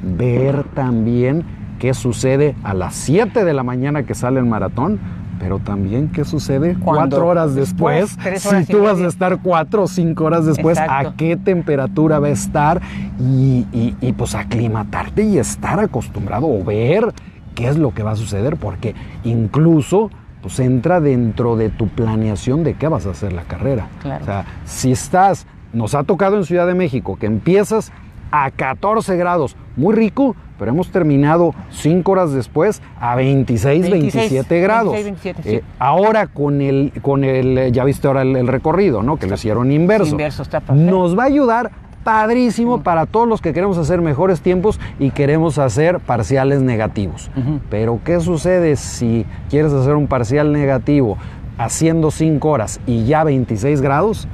Ver 0.02 0.64
también 0.74 1.44
qué 1.78 1.92
sucede 1.94 2.54
a 2.62 2.74
las 2.74 2.94
7 2.94 3.44
de 3.44 3.52
la 3.52 3.62
mañana 3.62 4.04
que 4.04 4.14
sale 4.14 4.38
el 4.38 4.46
maratón, 4.46 4.98
pero 5.38 5.58
también 5.58 6.08
qué 6.08 6.24
sucede 6.24 6.74
Cuando 6.74 7.16
cuatro 7.16 7.26
horas 7.28 7.54
después, 7.54 8.16
si 8.38 8.64
tú 8.66 8.82
vas 8.82 9.00
a 9.00 9.06
estar 9.06 9.40
cuatro 9.42 9.82
o 9.84 9.86
cinco 9.86 10.24
horas 10.24 10.46
después, 10.46 10.78
Exacto. 10.78 11.08
a 11.08 11.14
qué 11.16 11.36
temperatura 11.36 12.18
va 12.18 12.28
a 12.28 12.30
estar 12.30 12.80
y, 13.20 13.66
y- 13.72 13.96
y, 14.00 14.12
pues 14.12 14.34
aclimatarte 14.34 15.22
y 15.24 15.38
estar 15.38 15.78
acostumbrado 15.80 16.46
o 16.46 16.64
ver 16.64 17.12
qué 17.54 17.68
es 17.68 17.76
lo 17.78 17.92
que 17.94 18.02
va 18.02 18.12
a 18.12 18.16
suceder, 18.16 18.56
porque 18.56 18.94
incluso 19.24 20.10
pues 20.42 20.60
entra 20.60 21.00
dentro 21.00 21.56
de 21.56 21.70
tu 21.70 21.88
planeación 21.88 22.62
de 22.62 22.74
qué 22.74 22.86
vas 22.88 23.04
a 23.06 23.10
hacer 23.10 23.32
la 23.32 23.42
carrera. 23.42 23.88
Claro. 24.00 24.22
O 24.22 24.26
sea, 24.26 24.44
si 24.64 24.92
estás, 24.92 25.46
nos 25.72 25.94
ha 25.96 26.04
tocado 26.04 26.36
en 26.36 26.44
Ciudad 26.44 26.66
de 26.68 26.74
México 26.74 27.16
que 27.18 27.26
empiezas 27.26 27.90
a 28.30 28.50
14 28.52 29.16
grados, 29.16 29.56
muy 29.76 29.94
rico, 29.94 30.36
pero 30.58 30.70
hemos 30.70 30.88
terminado 30.90 31.54
5 31.70 32.10
horas 32.12 32.32
después 32.32 32.82
a 33.00 33.14
26, 33.16 33.90
26, 33.90 34.14
27 34.14 34.60
grados. 34.60 34.92
26, 34.92 35.36
27, 35.36 35.42
sí. 35.42 35.56
Eh, 35.56 35.64
ahora 35.78 36.26
con 36.26 36.60
el, 36.60 36.92
con 37.02 37.24
el, 37.24 37.58
eh, 37.58 37.72
ya 37.72 37.84
viste 37.84 38.06
ahora 38.06 38.22
el, 38.22 38.36
el 38.36 38.46
recorrido, 38.48 39.02
¿no? 39.02 39.16
Que 39.18 39.26
lo 39.26 39.34
hicieron 39.34 39.70
inverso. 39.72 40.10
Inverso, 40.12 40.42
está 40.42 40.60
perfecto. 40.60 40.90
Nos 40.90 41.18
va 41.18 41.24
a 41.24 41.26
ayudar 41.26 41.70
padrísimo 42.04 42.84
para 42.84 43.06
todos 43.06 43.26
los 43.26 43.40
que 43.42 43.52
queremos 43.52 43.78
hacer 43.78 44.00
mejores 44.00 44.40
tiempos 44.40 44.78
y 45.00 45.10
queremos 45.10 45.58
hacer 45.58 45.98
parciales 45.98 46.62
negativos. 46.62 47.30
Pero 47.68 47.98
¿qué 48.04 48.20
sucede 48.20 48.76
si 48.76 49.26
quieres 49.50 49.72
hacer 49.72 49.96
un 49.96 50.06
parcial 50.06 50.52
negativo 50.52 51.18
haciendo 51.58 52.12
5 52.12 52.48
horas 52.48 52.80
y 52.86 53.06
ya 53.06 53.24
26 53.24 53.80
grados? 53.80 54.28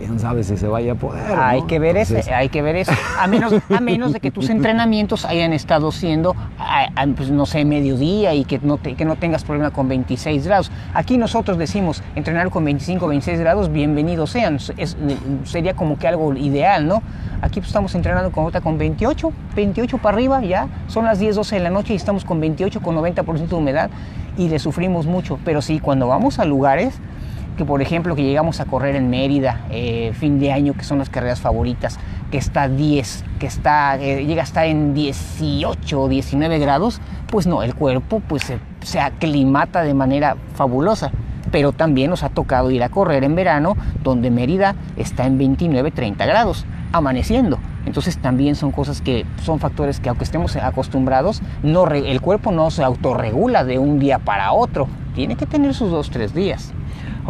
Quién 0.00 0.18
sabe 0.18 0.42
si 0.44 0.56
se 0.56 0.66
vaya 0.66 0.92
a 0.92 0.94
poder. 0.94 1.22
Hay 1.38 1.62
que 1.62 1.78
ver 1.78 1.96
Entonces, 1.96 2.26
ese, 2.26 2.34
hay 2.34 2.48
que 2.48 2.62
ver 2.62 2.76
eso. 2.76 2.92
A 3.18 3.26
menos, 3.26 3.52
a 3.68 3.80
menos 3.80 4.12
de 4.12 4.20
que 4.20 4.30
tus 4.30 4.48
entrenamientos 4.50 5.24
hayan 5.24 5.52
estado 5.52 5.92
siendo, 5.92 6.34
a- 6.58 6.88
a, 6.96 7.06
pues, 7.08 7.30
no 7.30 7.46
sé, 7.46 7.64
mediodía 7.64 8.34
y 8.34 8.44
que 8.44 8.58
no, 8.62 8.78
te- 8.78 8.94
que 8.94 9.04
no 9.04 9.16
tengas 9.16 9.44
problema 9.44 9.70
con 9.70 9.88
26 9.88 10.46
grados. 10.46 10.70
Aquí 10.94 11.18
nosotros 11.18 11.58
decimos 11.58 12.02
entrenar 12.16 12.50
con 12.50 12.64
25, 12.64 13.06
26 13.06 13.40
grados, 13.40 13.70
bienvenidos 13.72 14.30
sean. 14.30 14.56
Es- 14.76 14.96
sería 15.44 15.74
como 15.74 15.98
que 15.98 16.08
algo 16.08 16.34
ideal, 16.34 16.86
¿no? 16.86 17.02
Aquí 17.42 17.60
pues, 17.60 17.68
estamos 17.68 17.94
entrenando 17.94 18.30
con 18.32 18.44
otra 18.44 18.60
con 18.60 18.76
28, 18.78 19.32
28 19.56 19.98
para 19.98 20.16
arriba, 20.16 20.42
ya. 20.42 20.66
Son 20.88 21.04
las 21.04 21.18
10, 21.18 21.36
12 21.36 21.56
de 21.56 21.62
la 21.62 21.70
noche 21.70 21.92
y 21.92 21.96
estamos 21.96 22.24
con 22.24 22.40
28, 22.40 22.80
con 22.80 22.96
90% 22.96 23.48
de 23.48 23.54
humedad 23.54 23.90
y 24.36 24.48
le 24.48 24.58
sufrimos 24.58 25.06
mucho. 25.06 25.38
Pero 25.44 25.62
sí, 25.62 25.80
cuando 25.80 26.06
vamos 26.08 26.38
a 26.38 26.44
lugares 26.44 26.94
que 27.60 27.66
por 27.66 27.82
ejemplo 27.82 28.16
que 28.16 28.22
llegamos 28.22 28.58
a 28.60 28.64
correr 28.64 28.96
en 28.96 29.10
Mérida 29.10 29.66
eh, 29.70 30.12
fin 30.14 30.40
de 30.40 30.50
año 30.50 30.72
que 30.72 30.82
son 30.82 30.98
las 30.98 31.10
carreras 31.10 31.42
favoritas 31.42 31.98
que 32.30 32.38
está 32.38 32.68
10 32.68 33.24
que 33.38 33.46
está 33.46 33.98
eh, 34.00 34.24
llega 34.24 34.40
a 34.40 34.44
estar 34.44 34.64
en 34.64 34.94
18 34.94 36.00
o 36.00 36.08
19 36.08 36.58
grados 36.58 37.02
pues 37.30 37.46
no 37.46 37.62
el 37.62 37.74
cuerpo 37.74 38.22
pues 38.26 38.44
se, 38.44 38.60
se 38.80 38.98
aclimata 38.98 39.82
de 39.82 39.92
manera 39.92 40.38
fabulosa. 40.54 41.12
Pero 41.52 41.72
también 41.72 42.08
nos 42.08 42.22
ha 42.22 42.30
tocado 42.30 42.70
ir 42.70 42.82
a 42.82 42.88
correr 42.88 43.24
en 43.24 43.34
verano 43.34 43.76
donde 44.02 44.30
Mérida 44.30 44.74
está 44.96 45.26
en 45.26 45.36
29 45.36 45.90
30 45.90 46.24
grados 46.24 46.64
amaneciendo. 46.92 47.58
Entonces 47.84 48.16
también 48.16 48.54
son 48.54 48.72
cosas 48.72 49.02
que 49.02 49.26
son 49.42 49.58
factores 49.58 50.00
que 50.00 50.08
aunque 50.08 50.24
estemos 50.24 50.56
acostumbrados 50.56 51.42
no 51.62 51.86
el 51.88 52.22
cuerpo 52.22 52.52
no 52.52 52.70
se 52.70 52.82
autorregula 52.82 53.64
de 53.64 53.78
un 53.78 53.98
día 53.98 54.18
para 54.18 54.52
otro. 54.52 54.88
Tiene 55.14 55.36
que 55.36 55.44
tener 55.44 55.74
sus 55.74 55.90
dos 55.90 56.08
tres 56.08 56.32
días 56.32 56.72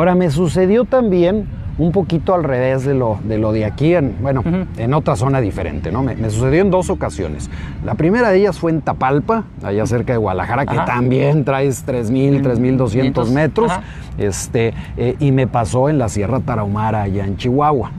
Ahora, 0.00 0.14
me 0.14 0.30
sucedió 0.30 0.87
también 0.87 1.45
un 1.76 1.92
poquito 1.92 2.33
al 2.33 2.42
revés 2.42 2.87
de 2.87 2.95
lo 2.95 3.19
de, 3.23 3.37
lo 3.37 3.52
de 3.52 3.66
aquí, 3.66 3.95
en, 3.95 4.16
bueno, 4.23 4.42
en 4.78 4.95
otra 4.95 5.14
zona 5.14 5.42
diferente, 5.42 5.92
¿no? 5.92 6.02
Me, 6.02 6.16
me 6.16 6.30
sucedió 6.30 6.62
en 6.62 6.71
dos 6.71 6.88
ocasiones. 6.88 7.50
La 7.85 7.97
primera 7.97 8.30
de 8.30 8.38
ellas 8.38 8.59
fue 8.59 8.71
en 8.71 8.80
Tapalpa, 8.80 9.45
allá 9.62 9.85
cerca 9.85 10.14
de 10.14 10.16
Guadalajara, 10.16 10.64
que 10.64 10.75
Ajá. 10.75 10.87
también 10.87 11.45
traes 11.45 11.87
3.000, 11.87 12.40
3.200 12.42 13.30
metros, 13.30 13.73
Ajá. 13.73 13.83
este, 14.16 14.73
eh, 14.97 15.16
y 15.21 15.33
me 15.33 15.47
pasó 15.47 15.90
en 15.90 15.99
la 15.99 16.09
Sierra 16.09 16.40
Tarahumara, 16.40 17.02
allá 17.02 17.26
en 17.26 17.37
Chihuahua. 17.37 17.90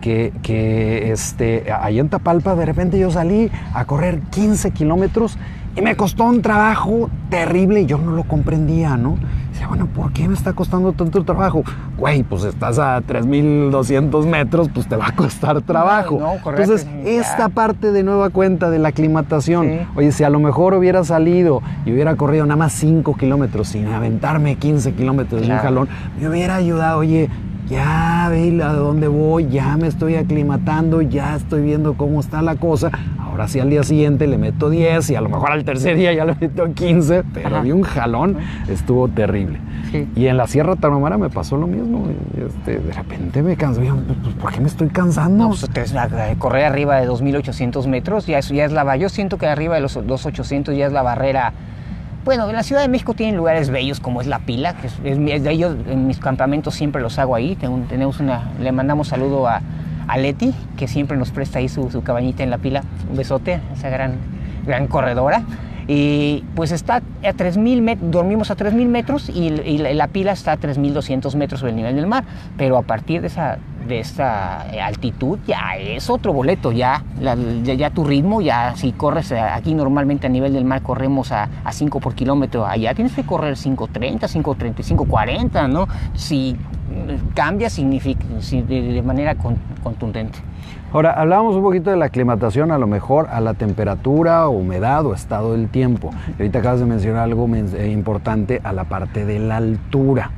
que, 0.00 0.32
que 0.44 1.10
este, 1.10 1.64
ahí 1.72 1.98
en 1.98 2.10
Tapalpa 2.10 2.54
de 2.54 2.64
repente 2.64 2.96
yo 2.96 3.10
salí 3.10 3.50
a 3.74 3.84
correr 3.86 4.20
15 4.30 4.70
kilómetros 4.70 5.36
y 5.76 5.82
me 5.82 5.96
costó 5.96 6.24
un 6.24 6.42
trabajo 6.42 7.10
terrible 7.28 7.80
y 7.80 7.86
yo 7.86 7.98
no 7.98 8.12
lo 8.12 8.22
comprendía, 8.22 8.96
¿no? 8.96 9.18
Decía, 9.60 9.68
bueno, 9.68 9.88
¿por 9.94 10.10
qué 10.14 10.26
me 10.26 10.32
está 10.32 10.54
costando 10.54 10.90
tanto 10.94 11.22
trabajo? 11.22 11.62
Güey, 11.98 12.22
pues 12.22 12.44
estás 12.44 12.78
a 12.78 12.98
3.200 13.02 14.24
metros, 14.24 14.70
pues 14.72 14.88
te 14.88 14.96
va 14.96 15.08
a 15.08 15.12
costar 15.14 15.60
trabajo. 15.60 16.18
No, 16.18 16.34
no, 16.36 16.40
correcto, 16.42 16.62
Entonces, 16.72 16.88
esta 17.04 17.50
parte 17.50 17.92
de 17.92 18.02
nueva 18.02 18.30
cuenta 18.30 18.70
de 18.70 18.78
la 18.78 18.88
aclimatación, 18.88 19.66
Sí. 19.66 19.78
oye, 19.96 20.12
si 20.12 20.24
a 20.24 20.30
lo 20.30 20.40
mejor 20.40 20.72
hubiera 20.72 21.04
salido 21.04 21.60
y 21.84 21.92
hubiera 21.92 22.16
corrido 22.16 22.46
nada 22.46 22.56
más 22.56 22.72
5 22.72 23.14
kilómetros 23.18 23.68
sin 23.68 23.86
aventarme 23.88 24.56
15 24.56 24.94
kilómetros 24.94 25.42
de 25.46 25.52
un 25.52 25.58
jalón, 25.58 25.88
me 26.18 26.26
hubiera 26.30 26.54
ayudado, 26.54 27.00
oye, 27.00 27.28
ya 27.70 28.26
ve 28.30 28.60
a 28.62 28.72
dónde 28.72 29.06
voy, 29.06 29.48
ya 29.48 29.76
me 29.76 29.86
estoy 29.86 30.16
aclimatando, 30.16 31.00
ya 31.02 31.36
estoy 31.36 31.62
viendo 31.62 31.94
cómo 31.94 32.18
está 32.18 32.42
la 32.42 32.56
cosa. 32.56 32.90
Ahora 33.18 33.46
sí 33.46 33.60
al 33.60 33.70
día 33.70 33.84
siguiente 33.84 34.26
le 34.26 34.38
meto 34.38 34.68
10 34.70 35.10
y 35.10 35.14
a 35.14 35.20
lo 35.20 35.28
mejor 35.28 35.52
al 35.52 35.64
tercer 35.64 35.96
día 35.96 36.12
ya 36.12 36.24
le 36.24 36.34
meto 36.34 36.74
15, 36.74 37.22
pero 37.32 37.46
Ajá. 37.46 37.60
vi 37.60 37.70
un 37.70 37.82
jalón, 37.82 38.38
estuvo 38.68 39.06
terrible. 39.08 39.60
Sí. 39.92 40.08
Y 40.16 40.26
en 40.26 40.36
la 40.36 40.48
Sierra 40.48 40.74
Tarahumara 40.74 41.16
me 41.16 41.30
pasó 41.30 41.56
lo 41.56 41.68
mismo. 41.68 42.06
Este, 42.36 42.80
de 42.80 42.92
repente 42.92 43.42
me 43.42 43.56
cansé. 43.56 43.82
Dije, 43.82 43.94
pues, 44.22 44.34
¿Por 44.34 44.52
qué 44.52 44.60
me 44.60 44.66
estoy 44.66 44.88
cansando? 44.88 45.44
No, 45.44 45.48
pues, 45.50 45.94
correr 46.38 46.64
arriba 46.64 47.00
de 47.00 47.08
2.800 47.08 47.86
metros, 47.86 48.26
ya, 48.26 48.38
eso 48.38 48.52
ya 48.52 48.64
es 48.64 48.72
la 48.72 48.96
Yo 48.96 49.08
siento 49.08 49.38
que 49.38 49.46
arriba 49.46 49.76
de 49.76 49.80
los 49.80 49.96
2.800 49.96 50.76
ya 50.76 50.86
es 50.86 50.92
la 50.92 51.02
barrera. 51.02 51.52
Bueno, 52.22 52.46
en 52.50 52.54
la 52.54 52.62
Ciudad 52.62 52.82
de 52.82 52.88
México 52.88 53.14
tienen 53.14 53.36
lugares 53.36 53.70
bellos 53.70 53.98
como 53.98 54.20
es 54.20 54.26
La 54.26 54.40
Pila, 54.40 54.74
que 54.76 54.88
es, 54.88 54.94
es 55.04 55.42
de 55.42 55.50
ellos, 55.50 55.74
en 55.88 56.06
mis 56.06 56.18
campamentos 56.18 56.74
siempre 56.74 57.00
los 57.00 57.18
hago 57.18 57.34
ahí. 57.34 57.56
Tenemos 57.56 58.20
una, 58.20 58.50
le 58.60 58.72
mandamos 58.72 59.08
saludo 59.08 59.48
a, 59.48 59.62
a 60.06 60.18
Leti, 60.18 60.54
que 60.76 60.86
siempre 60.86 61.16
nos 61.16 61.30
presta 61.30 61.60
ahí 61.60 61.68
su, 61.70 61.90
su 61.90 62.02
cabañita 62.02 62.42
en 62.42 62.50
La 62.50 62.58
Pila. 62.58 62.82
Un 63.08 63.16
besote, 63.16 63.60
esa 63.72 63.88
gran, 63.88 64.16
gran 64.66 64.86
corredora. 64.86 65.44
Y 65.88 66.44
pues 66.54 66.72
está 66.72 66.96
a 66.96 67.00
3.000 67.32 67.80
metros, 67.80 68.10
dormimos 68.10 68.50
a 68.50 68.56
3.000 68.56 68.86
metros 68.86 69.28
y, 69.28 69.48
y 69.48 69.78
la 69.78 70.06
pila 70.06 70.30
está 70.30 70.52
a 70.52 70.56
3.200 70.58 71.34
metros 71.34 71.60
sobre 71.60 71.70
el 71.70 71.76
nivel 71.76 71.96
del 71.96 72.06
mar. 72.06 72.24
Pero 72.56 72.76
a 72.76 72.82
partir 72.82 73.22
de 73.22 73.26
esa, 73.28 73.58
de 73.86 74.00
esa 74.00 74.62
altitud 74.84 75.38
ya 75.46 75.76
es 75.78 76.08
otro 76.10 76.32
boleto, 76.32 76.70
ya, 76.72 77.02
ya, 77.64 77.90
tu 77.90 78.04
ritmo, 78.04 78.40
ya 78.40 78.74
si 78.76 78.92
corres 78.92 79.32
a- 79.32 79.54
aquí 79.56 79.74
normalmente 79.74 80.26
a 80.26 80.30
nivel 80.30 80.52
del 80.52 80.64
mar 80.64 80.82
corremos 80.82 81.32
a, 81.32 81.48
a 81.64 81.72
5 81.72 81.98
por 82.00 82.14
kilómetro, 82.14 82.66
allá 82.66 82.94
tienes 82.94 83.14
que 83.14 83.24
correr 83.24 83.54
5.30, 83.54 84.20
5.35, 84.20 85.06
40, 85.06 85.68
¿no? 85.68 85.88
Si 86.14 86.54
mm, 86.54 87.34
cambia 87.34 87.70
significa, 87.70 88.24
si- 88.40 88.62
de, 88.62 89.02
manera 89.02 89.34
con- 89.34 89.56
contundente. 89.82 90.38
Ahora, 90.92 91.12
hablábamos 91.12 91.54
un 91.54 91.62
poquito 91.62 91.90
de 91.90 91.96
la 91.96 92.06
aclimatación, 92.06 92.72
a 92.72 92.78
lo 92.78 92.86
mejor 92.88 93.28
a 93.30 93.40
la 93.40 93.54
temperatura, 93.54 94.48
humedad 94.48 95.06
o 95.06 95.14
estado 95.14 95.52
del 95.52 95.68
tiempo. 95.68 96.10
Ahorita 96.38 96.58
acabas 96.58 96.80
de 96.80 96.86
mencionar 96.86 97.22
algo 97.22 97.48
eh, 97.54 97.90
importante 97.92 98.60
a 98.64 98.72
la 98.72 98.84
parte 98.84 99.24
de 99.24 99.38
la 99.38 99.56
altura. 99.58 100.32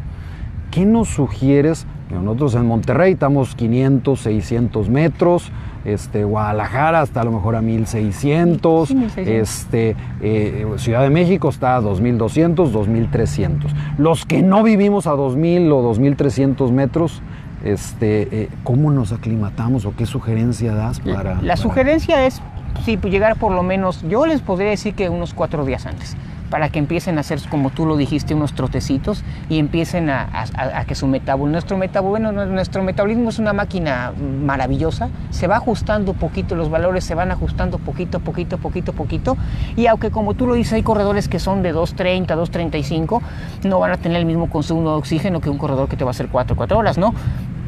¿Qué 0.70 0.84
nos 0.84 1.08
sugieres? 1.08 1.86
Nosotros 2.20 2.54
en 2.54 2.66
Monterrey 2.66 3.12
estamos 3.12 3.54
500, 3.54 4.20
600 4.20 4.88
metros, 4.88 5.50
este, 5.84 6.24
Guadalajara 6.24 7.00
hasta 7.00 7.20
a 7.20 7.24
lo 7.24 7.32
mejor 7.32 7.56
a 7.56 7.62
1600, 7.62 8.88
Sí, 8.88 8.94
1600. 8.94 9.48
este, 9.48 9.96
eh, 10.20 10.66
Ciudad 10.76 11.02
de 11.02 11.10
México 11.10 11.48
está 11.48 11.76
a 11.76 11.80
2200, 11.80 12.72
2300. 12.72 13.72
Los 13.98 14.24
que 14.26 14.42
no 14.42 14.62
vivimos 14.62 15.06
a 15.06 15.12
2000 15.12 15.70
o 15.72 15.82
2300 15.82 16.70
metros, 16.72 17.22
este, 17.64 18.42
eh, 18.42 18.48
¿cómo 18.64 18.90
nos 18.90 19.12
aclimatamos 19.12 19.84
o 19.84 19.94
qué 19.96 20.06
sugerencia 20.06 20.74
das 20.74 21.00
para...? 21.00 21.34
La 21.34 21.40
para- 21.40 21.56
sugerencia 21.56 22.26
es, 22.26 22.40
sí, 22.84 22.96
pues 22.96 23.12
llegar 23.12 23.36
por 23.36 23.52
lo 23.52 23.62
menos, 23.62 24.02
yo 24.08 24.26
les 24.26 24.40
podría 24.40 24.70
decir 24.70 24.94
que 24.94 25.08
unos 25.08 25.34
cuatro 25.34 25.64
días 25.64 25.86
antes, 25.86 26.16
para 26.52 26.68
que 26.68 26.78
empiecen 26.78 27.16
a 27.16 27.22
hacer, 27.22 27.40
como 27.48 27.70
tú 27.70 27.86
lo 27.86 27.96
dijiste, 27.96 28.34
unos 28.34 28.52
trotecitos 28.52 29.24
y 29.48 29.58
empiecen 29.58 30.10
a, 30.10 30.84
que 30.86 30.94
su 30.94 31.06
metabolismo, 31.06 31.50
nuestro 31.50 31.78
metabolismo, 31.78 32.30
nuestro 32.30 32.82
metabolismo 32.82 33.30
es 33.30 33.38
una 33.38 33.54
máquina 33.54 34.12
maravillosa, 34.44 35.08
se 35.30 35.46
va 35.46 35.56
ajustando 35.56 36.12
poquito, 36.12 36.54
los 36.54 36.68
valores 36.68 37.04
se 37.04 37.14
van 37.14 37.30
ajustando 37.30 37.78
poquito, 37.78 38.20
poquito, 38.20 38.58
poquito, 38.58 38.92
poquito, 38.92 39.38
y 39.76 39.86
aunque 39.86 40.10
como 40.10 40.34
tú 40.34 40.46
lo 40.46 40.52
dices, 40.52 40.74
hay 40.74 40.82
corredores 40.82 41.26
que 41.26 41.38
son 41.38 41.62
de 41.62 41.74
2.30, 41.74 42.26
2.35, 42.26 43.22
no 43.64 43.78
van 43.78 43.92
a 43.92 43.96
tener 43.96 44.18
el 44.18 44.26
mismo 44.26 44.50
consumo 44.50 44.90
de 44.90 44.96
oxígeno 44.96 45.40
que 45.40 45.48
un 45.48 45.56
corredor 45.56 45.88
que 45.88 45.96
te 45.96 46.04
va 46.04 46.10
a 46.10 46.12
hacer 46.12 46.28
4, 46.28 46.54
4 46.54 46.76
horas, 46.76 46.98
¿no? 46.98 47.14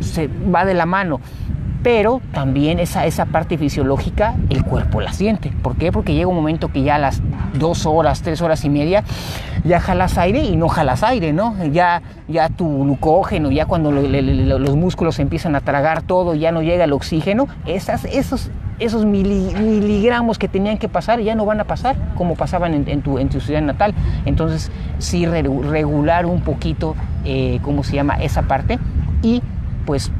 Se 0.00 0.28
va 0.28 0.66
de 0.66 0.74
la 0.74 0.84
mano 0.84 1.20
pero 1.84 2.20
también 2.32 2.80
esa, 2.80 3.04
esa 3.06 3.26
parte 3.26 3.58
fisiológica 3.58 4.34
el 4.48 4.64
cuerpo 4.64 5.00
la 5.02 5.12
siente. 5.12 5.52
¿Por 5.62 5.76
qué? 5.76 5.92
Porque 5.92 6.14
llega 6.14 6.26
un 6.26 6.35
momento 6.35 6.72
que 6.72 6.82
ya 6.82 6.94
a 6.96 6.98
las 6.98 7.20
dos 7.59 7.85
horas, 7.87 8.22
tres 8.22 8.40
horas 8.40 8.64
y 8.64 8.70
media, 8.70 9.04
ya 9.64 9.78
jalas 9.80 10.16
aire 10.18 10.42
y 10.42 10.56
no 10.56 10.68
jalas 10.68 11.02
aire, 11.02 11.35
¿no? 11.35 11.54
Ya, 11.66 12.00
ya 12.26 12.48
tu 12.48 12.85
glucógeno, 12.85 13.50
ya 13.52 13.66
cuando 13.66 13.92
los 13.92 14.74
músculos 14.76 15.18
empiezan 15.18 15.54
a 15.56 15.61
tragar 15.61 16.00
todo, 16.02 16.35
ya 16.35 16.50
no 16.52 16.62
llega 16.62 16.85
el 16.85 16.92
oxígeno, 16.94 17.48
esas, 17.66 18.06
esos, 18.06 18.50
esos 18.78 19.04
mili- 19.04 19.54
miligramos 19.54 20.38
que 20.38 20.48
tenían 20.48 20.78
que 20.78 20.88
pasar 20.88 21.20
ya 21.20 21.35
no 21.35 21.44
van 21.44 21.61
a 21.61 21.64
pasar 21.64 21.96
como 22.16 22.35
pasaban 22.35 22.72
en, 22.72 23.02
tu, 23.02 23.18
en 23.18 23.28
tu 23.28 23.40
ciudad 23.40 23.61
natal. 23.61 23.94
Entonces, 24.24 24.72
sí 24.98 25.26
re- 25.26 25.42
regular 25.42 26.24
un 26.24 26.40
poquito, 26.40 26.96
eh, 27.26 27.59
¿cómo 27.62 27.85
se 27.85 27.94
llama? 27.94 28.14
Esa 28.22 28.42
parte 28.42 28.78
y 29.22 29.42
pues, 29.85 30.11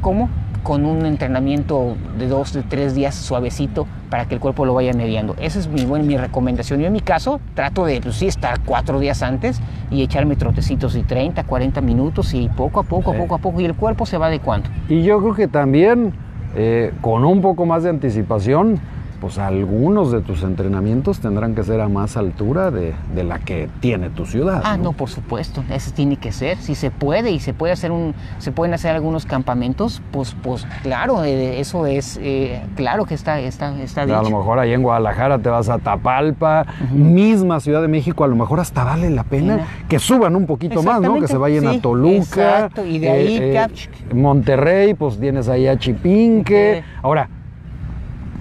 ¿cómo? 0.00 0.28
Con 0.64 0.86
un 0.86 1.04
entrenamiento 1.04 1.94
de 2.18 2.26
dos, 2.26 2.54
de 2.54 2.62
tres 2.62 2.94
días 2.94 3.14
suavecito 3.14 3.86
para 4.10 4.24
que 4.26 4.34
el 4.34 4.40
cuerpo 4.40 4.64
lo 4.64 4.72
vaya 4.74 4.94
mediando. 4.94 5.36
Esa 5.38 5.58
es 5.58 5.68
mi, 5.68 5.84
bueno, 5.84 6.06
mi 6.06 6.16
recomendación. 6.16 6.80
Yo 6.80 6.86
en 6.86 6.92
mi 6.94 7.00
caso 7.00 7.38
trato 7.54 7.84
de, 7.84 8.00
pues 8.00 8.16
sí, 8.16 8.26
estar 8.26 8.60
cuatro 8.64 8.98
días 8.98 9.22
antes 9.22 9.60
y 9.90 10.02
echarme 10.02 10.36
trotecitos 10.36 10.94
de 10.94 11.02
30, 11.02 11.44
40 11.44 11.80
minutos 11.82 12.32
y 12.32 12.48
poco 12.48 12.80
a 12.80 12.82
poco, 12.82 13.12
Sí. 13.12 13.18
poco 13.18 13.34
a 13.34 13.38
poco, 13.38 13.60
y 13.60 13.66
el 13.66 13.74
cuerpo 13.74 14.06
se 14.06 14.16
va 14.16 14.26
adecuando. 14.26 14.68
Y 14.88 15.02
yo 15.02 15.20
creo 15.20 15.34
que 15.34 15.48
también 15.48 16.14
eh, 16.56 16.92
con 17.02 17.24
un 17.24 17.42
poco 17.42 17.66
más 17.66 17.82
de 17.82 17.90
anticipación, 17.90 18.80
pues 19.24 19.38
algunos 19.38 20.12
de 20.12 20.20
tus 20.20 20.42
entrenamientos 20.42 21.18
tendrán 21.18 21.54
que 21.54 21.62
ser 21.62 21.80
a 21.80 21.88
más 21.88 22.18
altura 22.18 22.70
de, 22.70 22.92
de 23.14 23.24
la 23.24 23.38
que 23.38 23.70
tiene 23.80 24.10
tu 24.10 24.26
ciudad. 24.26 24.60
Ah, 24.66 24.76
no, 24.76 24.92
por 24.92 25.08
supuesto, 25.08 25.64
ese 25.72 25.92
tiene 25.92 26.18
que 26.18 26.30
ser. 26.30 26.58
Si 26.58 26.74
se 26.74 26.90
puede 26.90 27.30
y 27.30 27.40
se 27.40 27.54
puede 27.54 27.72
hacer 27.72 27.90
un, 27.90 28.14
se 28.36 28.52
pueden 28.52 28.74
hacer 28.74 28.94
algunos 28.94 29.24
campamentos, 29.24 30.02
pues, 30.12 30.36
pues 30.42 30.66
claro, 30.82 31.24
eh, 31.24 31.58
eso 31.58 31.86
es, 31.86 32.20
eh, 32.22 32.60
claro 32.76 33.06
que 33.06 33.14
está, 33.14 33.40
está, 33.40 33.74
está 33.80 34.02
A 34.02 34.06
lo 34.06 34.24
mejor 34.28 34.58
ahí 34.58 34.74
en 34.74 34.82
Guadalajara 34.82 35.38
te 35.38 35.48
vas 35.48 35.70
a 35.70 35.78
Tapalpa, 35.78 36.66
misma 36.92 37.60
Ciudad 37.60 37.80
de 37.80 37.88
México, 37.88 38.24
a 38.24 38.28
lo 38.28 38.36
mejor 38.36 38.60
hasta 38.60 38.84
vale 38.84 39.08
la 39.08 39.24
pena 39.24 39.60
que 39.88 40.00
suban 40.00 40.36
un 40.36 40.44
poquito 40.44 40.82
más, 40.82 41.00
¿no? 41.00 41.18
Que 41.18 41.28
se 41.28 41.38
vayan 41.38 41.62
sí, 41.62 41.78
a 41.78 41.80
Toluca. 41.80 42.18
exacto, 42.18 42.84
y 42.84 42.98
de 42.98 43.08
ahí 43.08 43.52
ya- 43.54 43.70
Monterrey, 44.14 44.92
pues 44.92 45.18
tienes 45.18 45.48
ahí 45.48 45.66
a 45.66 45.78
Chipinque. 45.78 46.84
Ahora, 47.00 47.30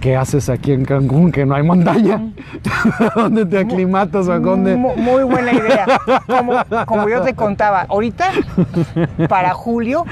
¿qué 0.03 0.17
haces 0.17 0.49
aquí 0.49 0.73
en 0.73 0.83
Cancún 0.83 1.31
que 1.31 1.45
no 1.45 1.55
hay 1.55 1.63
montaña? 1.63 2.21
¿Dónde 3.15 3.45
te 3.45 3.57
aclimatas 3.57 4.27
o 4.27 4.33
a 4.33 4.39
dónde? 4.39 4.75
Muy 4.75 5.23
buena 5.23 5.53
idea. 5.53 5.85
Como, 6.27 6.85
como 6.85 7.07
yo 7.07 7.21
te 7.21 7.33
contaba, 7.33 7.85
ahorita, 7.87 8.31
para 9.29 9.53
julio, 9.53 10.05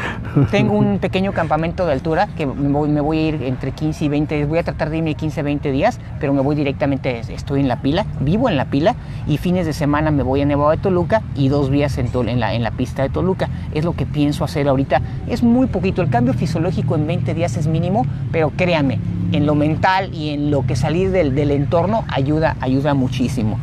tengo 0.49 0.77
un 0.77 0.99
pequeño 0.99 1.33
campamento 1.33 1.85
de 1.85 1.91
altura 1.91 2.29
que 2.37 2.45
me 2.45 2.71
voy, 2.71 2.87
me 2.87 3.01
voy 3.01 3.17
a 3.17 3.27
ir 3.27 3.43
entre 3.43 3.73
15 3.73 4.05
y 4.05 4.07
20, 4.07 4.45
voy 4.45 4.59
a 4.59 4.63
tratar 4.63 4.91
de 4.91 4.99
irme 4.99 5.13
15, 5.13 5.43
20 5.43 5.71
días, 5.73 5.99
pero 6.21 6.31
me 6.31 6.39
voy 6.39 6.55
directamente, 6.55 7.19
estoy 7.19 7.59
en 7.59 7.67
la 7.67 7.81
pila, 7.81 8.05
vivo 8.21 8.47
en 8.47 8.55
la 8.55 8.65
pila 8.65 8.95
y 9.27 9.39
fines 9.39 9.65
de 9.65 9.73
semana 9.73 10.09
me 10.09 10.23
voy 10.23 10.39
a 10.39 10.45
Nevado 10.45 10.71
de 10.71 10.77
Toluca 10.77 11.21
y 11.35 11.49
dos 11.49 11.69
días 11.69 11.97
en, 11.97 12.39
la, 12.39 12.53
en 12.53 12.63
la 12.63 12.71
pista 12.71 13.03
de 13.03 13.09
Toluca. 13.09 13.49
Es 13.73 13.83
lo 13.83 13.91
que 13.93 14.05
pienso 14.05 14.45
hacer 14.45 14.69
ahorita. 14.69 15.01
Es 15.27 15.43
muy 15.43 15.67
poquito, 15.67 16.01
el 16.01 16.09
cambio 16.09 16.33
fisiológico 16.33 16.95
en 16.95 17.07
20 17.07 17.33
días 17.33 17.57
es 17.57 17.67
mínimo, 17.67 18.05
pero 18.31 18.51
créame, 18.55 18.99
en 19.33 19.45
lo 19.45 19.53
mental 19.53 19.80
y 20.13 20.29
en 20.29 20.51
lo 20.51 20.65
que 20.65 20.75
salir 20.75 21.11
del, 21.11 21.33
del 21.35 21.51
entorno 21.51 22.03
ayuda, 22.09 22.55
ayuda 22.61 22.93
muchísimo. 22.93 23.57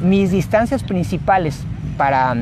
Mis 0.00 0.30
distancias 0.30 0.82
principales 0.82 1.60
para, 1.96 2.34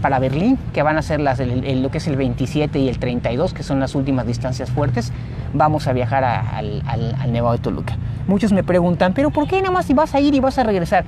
para 0.00 0.18
Berlín, 0.20 0.58
que 0.72 0.82
van 0.82 0.96
a 0.96 1.02
ser 1.02 1.20
las, 1.20 1.40
el- 1.40 1.64
el- 1.64 1.82
lo 1.82 1.90
que 1.90 1.98
es 1.98 2.06
el 2.06 2.16
27 2.16 2.78
y 2.78 2.88
el 2.88 2.98
32, 2.98 3.52
que 3.52 3.62
son 3.64 3.80
las 3.80 3.94
últimas 3.94 4.26
distancias 4.26 4.70
fuertes, 4.70 5.12
vamos 5.52 5.88
a 5.88 5.92
viajar 5.92 6.22
a- 6.24 6.40
al, 6.56 6.82
al- 6.86 7.16
al 7.20 7.32
Nevado 7.32 7.54
de 7.54 7.58
Toluca. 7.58 7.96
Muchos 8.28 8.52
me 8.52 8.62
preguntan, 8.62 9.12
¿pero 9.14 9.30
por 9.30 9.48
qué 9.48 9.60
nada 9.60 9.72
más 9.72 9.86
si 9.86 9.94
vas 9.94 10.14
a 10.14 10.20
ir 10.20 10.34
y 10.34 10.40
vas 10.40 10.58
a 10.58 10.62
regresar? 10.62 11.04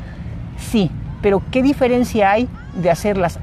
Sí, 0.58 0.90
pero 1.22 1.42
¿qué 1.52 1.62
diferencia 1.62 2.32
hay 2.32 2.48
de 2.74 2.90
hacer 2.90 3.16
las 3.16 3.38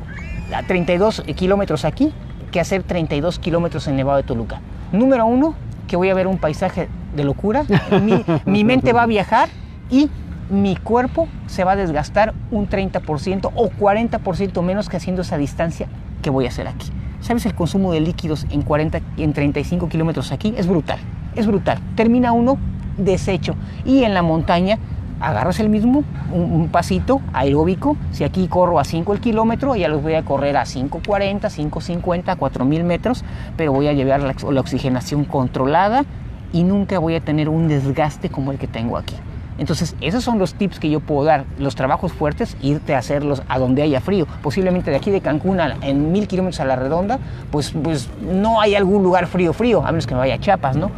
a 0.54 0.64
32 0.64 1.24
kilómetros 1.36 1.86
aquí 1.86 2.12
que 2.52 2.60
hacer 2.60 2.84
32 2.84 3.40
kilómetros 3.40 3.88
en 3.88 3.96
Nevado 3.96 4.18
de 4.18 4.24
Toluca? 4.24 4.60
Número 4.92 5.26
uno, 5.26 5.54
que 5.88 5.96
voy 5.96 6.10
a 6.10 6.14
ver 6.14 6.28
un 6.28 6.38
paisaje 6.38 6.90
de 7.18 7.26
locura, 7.26 7.66
mi, 8.46 8.64
mente 8.64 8.94
va 8.94 9.04
a 9.04 9.06
viajar 9.06 9.50
y 9.90 10.10
mi 10.50 10.78
cuerpo 10.78 11.28
se 11.48 11.66
va 11.66 11.74
a 11.74 11.76
desgastar 11.76 12.34
un 12.52 12.70
30% 12.70 13.52
o 13.54 13.70
40% 13.70 14.62
menos 14.62 14.88
que 14.88 14.96
haciendo 14.96 15.24
esa 15.24 15.38
distancia 15.38 15.88
que 16.22 16.30
voy 16.30 16.46
a 16.46 16.50
hacer 16.50 16.68
aquí. 16.68 16.90
¿Sabes 17.20 17.46
el 17.46 17.56
consumo 17.56 17.92
de 17.92 18.00
líquidos 18.00 18.46
en 18.52 18.62
40, 18.62 19.02
en 19.18 19.34
35 19.34 19.90
kilómetros 19.90 20.32
aquí? 20.32 20.54
Es 20.56 20.68
brutal, 20.68 21.00
es 21.36 21.48
brutal. 21.48 21.80
Termina 21.96 22.32
uno 22.32 22.58
deshecho. 22.98 23.56
Y 23.84 24.04
en 24.04 24.14
la 24.14 24.22
montaña 24.22 24.78
agarras 25.20 25.60
el 25.60 25.70
mismo, 25.70 26.04
un, 26.32 26.70
pasito 26.70 27.22
aeróbico. 27.34 27.98
Si 28.12 28.24
aquí 28.24 28.48
corro 28.48 28.80
a 28.80 28.84
5 28.84 29.14
el 29.14 29.20
kilómetro, 29.20 29.76
ya 29.76 29.88
los 29.88 30.02
voy 30.02 30.14
a 30.14 30.24
correr 30.24 30.58
a 30.58 30.64
5.40, 30.64 31.42
5.50, 31.42 32.38
4.000 32.38 32.84
metros, 32.84 33.26
pero 33.56 33.72
voy 33.72 33.88
a 33.88 33.94
llevar 33.94 34.22
la, 34.22 34.36
la 34.52 34.60
oxigenación 34.60 35.26
controlada 35.26 36.06
y 36.54 36.64
nunca 36.64 37.00
voy 37.00 37.16
a 37.16 37.20
tener 37.20 37.50
un 37.50 37.68
desgaste 37.68 38.30
como 38.30 38.52
el 38.52 38.58
que 38.58 38.68
tengo 38.68 38.98
aquí. 38.98 39.16
Entonces, 39.58 39.96
esos 40.02 40.24
son 40.24 40.38
los 40.38 40.54
tips 40.54 40.80
que 40.80 40.90
yo 40.90 41.00
puedo 41.00 41.24
dar. 41.24 41.46
Los 41.58 41.76
trabajos 41.76 42.14
fuertes, 42.14 42.56
irte 42.62 42.94
a 42.94 43.00
hacerlos 43.00 43.42
a 43.48 43.58
donde 43.58 43.82
haya 43.82 44.02
frío. 44.02 44.28
Posiblemente 44.42 44.92
de 44.92 44.98
aquí 44.98 45.10
de 45.10 45.22
Cancún 45.22 45.60
a, 45.60 45.78
en 45.82 46.12
mil 46.12 46.28
kilómetros 46.28 46.60
a 46.60 46.66
la 46.66 46.76
redonda, 46.76 47.20
pues, 47.52 47.72
pues 47.72 48.10
no 48.22 48.62
hay 48.62 48.76
algún 48.76 49.04
lugar 49.04 49.28
frío, 49.28 49.54
frío, 49.54 49.84
a 49.86 49.92
menos 49.92 50.06
que 50.06 50.14
me 50.14 50.20
vaya 50.20 50.36
a 50.36 50.40
Chiapas, 50.40 50.78
¿no? 50.78 50.92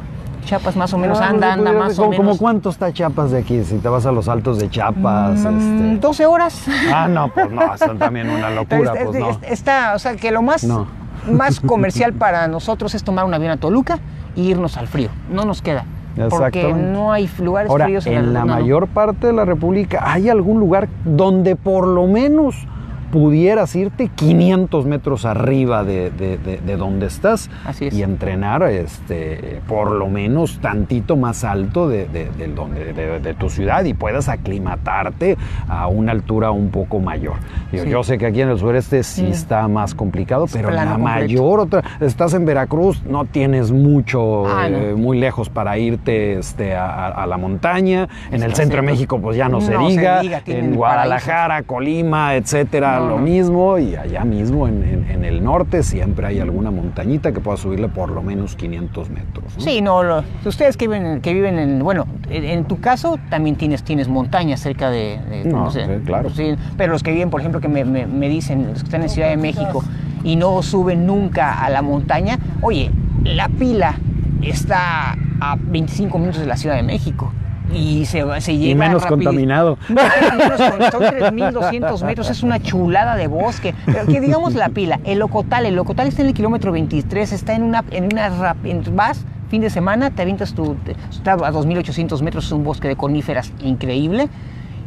Chiapas 0.46 0.76
más 0.76 0.94
o 0.94 0.98
menos 0.98 1.20
anda, 1.22 1.54
anda 1.54 1.72
más 1.72 1.96
como, 1.96 2.08
o 2.08 2.12
menos. 2.12 2.26
¿Cómo 2.26 2.38
cuánto 2.38 2.70
está 2.70 2.92
Chiapas 2.92 3.32
de 3.32 3.40
aquí? 3.40 3.64
Si 3.64 3.78
te 3.78 3.88
vas 3.88 4.06
a 4.06 4.12
los 4.12 4.28
altos 4.28 4.58
de 4.60 4.70
Chiapas. 4.70 5.40
Mm, 5.40 5.92
este... 5.94 6.00
12 6.00 6.26
horas. 6.26 6.66
Ah, 6.94 7.08
no, 7.08 7.32
pues 7.34 7.52
no, 7.52 7.78
son 7.78 7.98
también 7.98 8.30
una 8.30 8.50
locura. 8.56 8.94
Pues 9.06 9.20
no. 9.20 9.40
está, 9.44 9.94
o 9.96 10.00
sea, 10.00 10.16
que 10.16 10.32
lo 10.32 10.42
más, 10.42 10.64
No. 10.64 10.88
más 11.32 11.60
comercial 11.66 12.14
para 12.14 12.48
nosotros 12.48 12.94
es 12.96 13.04
tomar 13.04 13.26
un 13.26 13.34
avión 13.34 13.52
a 13.52 13.58
Toluca 13.58 14.00
irnos 14.36 14.78
al 14.78 14.88
frío. 14.88 15.10
No 15.32 15.46
nos 15.46 15.62
queda. 15.62 15.86
Porque 16.30 16.74
no 16.74 17.12
hay 17.14 17.30
lugares 17.40 17.70
Ahora, 17.70 17.86
fríos 17.86 18.06
en 18.06 18.34
la 18.34 18.42
no, 18.42 18.48
no. 18.48 18.54
mayor 18.56 18.88
parte 18.88 19.28
de 19.28 19.34
la 19.34 19.46
República, 19.46 20.12
¿hay 20.12 20.28
algún 20.28 20.60
lugar 20.60 20.90
donde 21.06 21.56
por 21.56 21.88
lo 21.88 22.08
menos 22.08 22.68
pudieras 23.12 23.76
irte 23.76 24.10
500 24.14 24.86
metros 24.86 25.26
arriba 25.26 25.84
de, 25.84 26.12
de- 26.12 26.38
de- 26.38 26.58
de 26.58 26.78
donde 26.78 27.08
estás 27.08 27.50
Así 27.66 27.88
es. 27.88 27.94
y 27.94 28.04
entrenar 28.04 28.64
este, 28.64 29.62
por 29.68 29.92
lo 29.92 30.08
menos 30.08 30.60
tantito 30.60 31.16
más 31.16 31.44
alto 31.44 31.88
de, 31.90 32.08
de- 32.08 33.34
tu 33.40 33.50
ciudad 33.50 33.84
y 33.86 33.94
puedas 33.94 34.28
aclimatarte 34.28 35.38
a 35.68 35.88
una 35.88 36.12
altura 36.12 36.52
un 36.52 36.70
poco 36.70 37.00
mayor. 37.00 37.36
Sí. 37.72 37.80
Yo 37.90 38.04
sé 38.04 38.18
que 38.18 38.26
aquí 38.26 38.42
en 38.42 38.50
el 38.50 38.60
sureste 38.60 39.04
sí 39.04 39.24
Mm. 39.24 39.32
está 39.32 39.68
más 39.68 39.94
complicado, 39.96 40.46
Es 40.46 40.54
pero 40.54 40.72
la 40.72 40.98
mayor 40.98 41.60
otra, 41.62 41.84
estás 42.00 42.34
en 42.34 42.46
Veracruz, 42.46 43.04
no 43.06 43.26
tienes 43.26 43.72
mucho, 43.72 44.46
Ah, 44.48 44.68
no. 44.70 44.78
eh, 44.78 44.96
muy 44.96 45.20
lejos 45.20 45.50
para 45.50 45.78
irte 45.78 46.40
este, 46.40 46.76
a, 46.76 47.26
la 47.28 47.38
montaña. 47.38 48.08
En 48.32 48.42
el 48.44 48.54
centro 48.56 48.78
de. 48.82 48.88
México, 48.88 49.20
pues 49.22 49.38
ya 49.38 49.48
no, 49.50 49.62
se 49.62 49.74
No 49.74 49.86
se 49.90 49.92
diga. 49.98 50.22
en 50.46 50.76
Guadalajara, 50.76 51.64
Colima, 51.64 52.36
etcétera, 52.36 52.99
No, 52.99 52.99
lo 53.00 53.18
no. 53.18 53.18
mismo. 53.20 53.78
Y 53.78 53.96
allá 53.96 54.24
mismo, 54.24 54.68
en, 54.68 54.84
en- 54.84 55.12
en 55.12 55.26
el 55.26 55.44
norte, 55.44 55.84
siempre 55.84 56.28
hay 56.28 56.40
alguna 56.40 56.72
montañita 56.72 57.32
que 57.32 57.40
pueda 57.40 57.58
subirle 57.58 57.88
por 57.88 58.10
lo 58.12 58.22
menos 58.22 58.56
500 58.56 59.10
metros. 59.10 59.56
¿no? 59.58 59.62
Sí, 59.62 59.82
no, 59.82 60.04
lo- 60.04 60.24
ustedes 60.46 60.78
que 60.78 60.88
viven, 60.88 61.22
que 61.22 61.34
viven 61.34 61.58
en, 61.60 61.80
bueno, 61.80 62.06
en, 62.30 62.44
en 62.46 62.66
tu 62.66 62.80
caso 62.80 63.18
también 63.30 63.56
tienes, 63.56 63.84
tienes 63.84 64.08
montañas 64.08 64.60
cerca 64.60 64.90
de, 64.90 65.20
de- 65.30 65.46
No, 65.46 65.72
sí, 65.72 65.80
claro. 66.06 66.30
sí, 66.30 66.56
pero 66.78 66.94
los 66.94 67.04
que 67.04 67.12
viven, 67.12 67.30
por 67.30 67.40
ejemplo, 67.42 67.60
que 67.62 67.68
me, 67.68 67.86
me- 67.86 68.06
me 68.08 68.30
dicen, 68.30 68.68
los 68.68 68.80
que 68.80 68.86
están 68.86 69.02
en 69.04 69.10
Ciudad 69.10 69.30
de 69.30 69.38
México 69.38 69.84
y 70.24 70.36
no 70.36 70.62
suben 70.62 71.06
nunca 71.08 71.64
a 71.64 71.70
la 71.70 71.82
montaña, 71.82 72.38
oye, 72.62 72.92
la 73.24 73.48
pila 73.50 73.96
está 74.42 75.16
a 75.42 75.56
25 75.60 76.18
minutos 76.18 76.42
de 76.42 76.48
la 76.48 76.58
Ciudad 76.58 76.76
de 76.76 76.84
México. 76.84 77.32
Y 77.74 78.06
se, 78.06 78.24
se 78.42 78.58
lleva 78.58 78.80
menos 78.80 79.04
rapidi- 79.04 79.10
contaminado. 79.10 79.78
No, 79.90 80.02
menos 80.38 80.62
con- 80.92 80.92
son 80.92 81.02
3.200 81.18 82.04
metros, 82.06 82.30
es 82.30 82.44
una 82.44 82.60
chulada 82.62 83.16
de 83.16 83.28
bosque. 83.28 83.74
Pero 83.86 84.06
que 84.06 84.20
digamos 84.22 84.56
la 84.56 84.70
pila, 84.70 85.00
el 85.04 85.20
Locotal, 85.20 85.66
el 85.66 85.76
Locotal 85.76 86.08
está 86.08 86.22
en 86.22 86.30
el 86.30 86.34
kilómetro 86.34 86.72
23, 86.72 87.32
está 87.32 87.54
en 87.54 87.64
una, 87.64 87.84
en 87.92 88.06
una 88.06 88.30
rap- 88.30 88.66
en- 88.66 88.84
vas 88.96 89.26
fin 89.50 89.62
de 89.62 89.70
semana, 89.72 90.12
te 90.12 90.22
avientas 90.22 90.54
tu, 90.54 90.76
está 91.10 91.34
a 91.34 91.38
2.800 91.52 92.22
metros, 92.22 92.46
es 92.46 92.52
un 92.52 92.64
bosque 92.64 92.88
de 92.88 92.96
coníferas 92.96 93.52
increíble. 93.64 94.30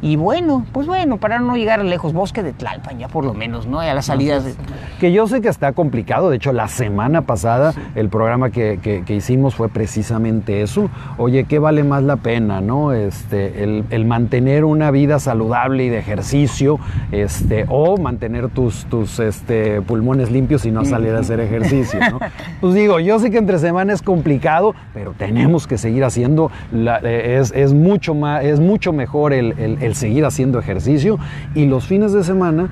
Y 0.03 0.17
bueno, 0.17 0.67
pues 0.73 0.89
bueno, 0.89 1.17
para 1.19 1.39
no 1.39 1.57
llegar 1.57 1.85
lejos, 1.85 2.13
bosque 2.13 2.43
de 2.43 2.53
Tlalpan 2.53 2.99
ya 2.99 3.07
por 3.07 3.25
lo 3.25 3.35
menos, 3.35 3.69
¿no? 3.69 3.79
A 3.79 3.95
las 3.95 4.07
salidas 4.07 4.45
de... 4.45 4.55
Que 4.99 5.13
yo 5.13 5.29
sé 5.29 5.41
que 5.41 5.49
está 5.49 5.73
complicado, 5.73 6.29
de 6.29 6.37
hecho 6.37 6.53
la 6.53 6.67
semana 6.67 7.23
pasada 7.23 7.73
el 7.95 8.09
programa 8.09 8.51
que, 8.51 8.81
que- 8.83 9.05
que 9.05 9.15
hicimos 9.15 9.55
fue 9.55 9.69
precisamente 9.69 10.63
eso. 10.63 10.91
Oye, 11.19 11.45
¿qué 11.45 11.61
vale 11.61 11.85
más 11.85 12.03
la 12.03 12.17
pena, 12.17 12.61
no? 12.61 12.93
Este, 12.93 13.63
el, 13.63 13.85
el 13.91 14.05
mantener 14.05 14.65
una 14.65 14.91
vida 14.91 15.21
saludable 15.21 15.85
y 15.85 15.89
de 15.89 15.99
ejercicio, 15.99 16.81
este, 17.13 17.67
o 17.69 17.97
mantener 17.97 18.49
tus, 18.49 18.85
tus 18.87 19.21
este, 19.21 19.83
pulmones 19.83 20.33
limpios 20.33 20.67
y 20.67 20.73
no 20.73 20.85
salir 20.85 21.15
a 21.15 21.21
hacer 21.21 21.39
ejercicio, 21.49 22.01
¿no? 22.11 22.19
Pues 22.61 22.75
digo, 22.75 22.99
yo 22.99 23.21
sé 23.21 23.31
que 23.31 23.39
entre 23.39 23.59
semana 23.61 23.93
es 23.93 24.03
complicado, 24.03 24.75
pero 24.95 25.13
tenemos 25.17 25.69
que 25.69 25.79
seguir 25.79 26.03
haciendo, 26.03 26.51
la- 26.73 26.99
eh, 27.05 27.39
es, 27.39 27.53
es 27.55 27.73
mucho 27.73 28.15
más, 28.17 28.45
es 28.45 28.59
mucho 28.59 28.93
mejor 28.93 29.33
el, 29.33 29.53
el- 29.59 29.79
el 29.81 29.92
seguir 29.95 30.25
haciendo 30.25 30.59
ejercicio 30.59 31.19
y 31.55 31.67
los 31.67 31.87
fines 31.87 32.13
de 32.13 32.25
semana 32.25 32.69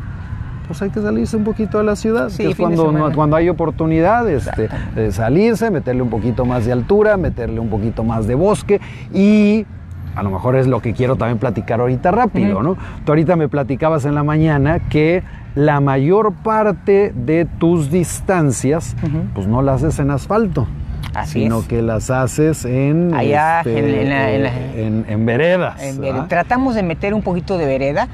pues 0.66 0.82
hay 0.82 0.90
que 0.90 1.00
salirse 1.00 1.36
un 1.36 1.42
poquito 1.42 1.80
a 1.80 1.82
la 1.82 1.96
ciudad, 1.96 2.28
Sí, 2.28 2.44
que 2.44 2.50
es 2.50 2.56
de 2.56 2.62
cuando, 2.62 3.12
cuando 3.12 3.34
hay 3.34 3.48
oportunidad 3.48 4.30
este, 4.30 4.68
de 4.94 5.10
salirse, 5.10 5.68
meterle 5.68 6.00
un 6.00 6.10
poquito 6.10 6.44
más 6.44 6.64
de 6.64 6.70
altura, 6.70 7.16
meterle 7.16 7.58
un 7.58 7.68
poquito 7.68 8.04
más 8.04 8.28
de 8.28 8.36
bosque 8.36 8.80
y 9.12 9.66
a 10.14 10.22
lo 10.22 10.30
mejor 10.30 10.54
es 10.54 10.66
lo 10.68 10.80
que 10.80 10.92
quiero 10.92 11.16
también 11.16 11.38
platicar 11.38 11.80
ahorita 11.80 12.10
rápido. 12.10 12.62
¿no? 12.62 12.76
Tú 13.04 13.12
ahorita 13.12 13.36
me 13.36 13.48
platicabas 13.48 14.04
en 14.04 14.14
la 14.14 14.22
mañana 14.22 14.78
que 14.78 15.22
la 15.54 15.80
mayor 15.80 16.34
parte 16.34 17.12
de 17.16 17.46
tus 17.46 17.90
distancias 17.90 18.96
pues 19.34 19.46
no 19.46 19.62
las 19.62 19.82
haces 19.82 19.98
en 19.98 20.10
asfalto. 20.10 20.68
Así 21.14 21.42
sino 21.42 21.60
es. 21.60 21.66
que 21.66 21.82
las 21.82 22.10
haces 22.10 22.64
en, 22.64 23.12
Allá, 23.14 23.58
este, 23.60 23.78
en- 23.78 23.84
en 24.02 24.08
la- 24.10 24.30
en 24.30 24.42
la- 24.42 24.54
en- 24.74 25.04
en 25.08 25.26
veredas. 25.26 25.80
Tratamos 26.28 26.74
de 26.74 26.82
meter 26.82 27.14
un 27.14 27.22
poquito 27.22 27.58
de 27.58 27.66
vereda. 27.66 28.08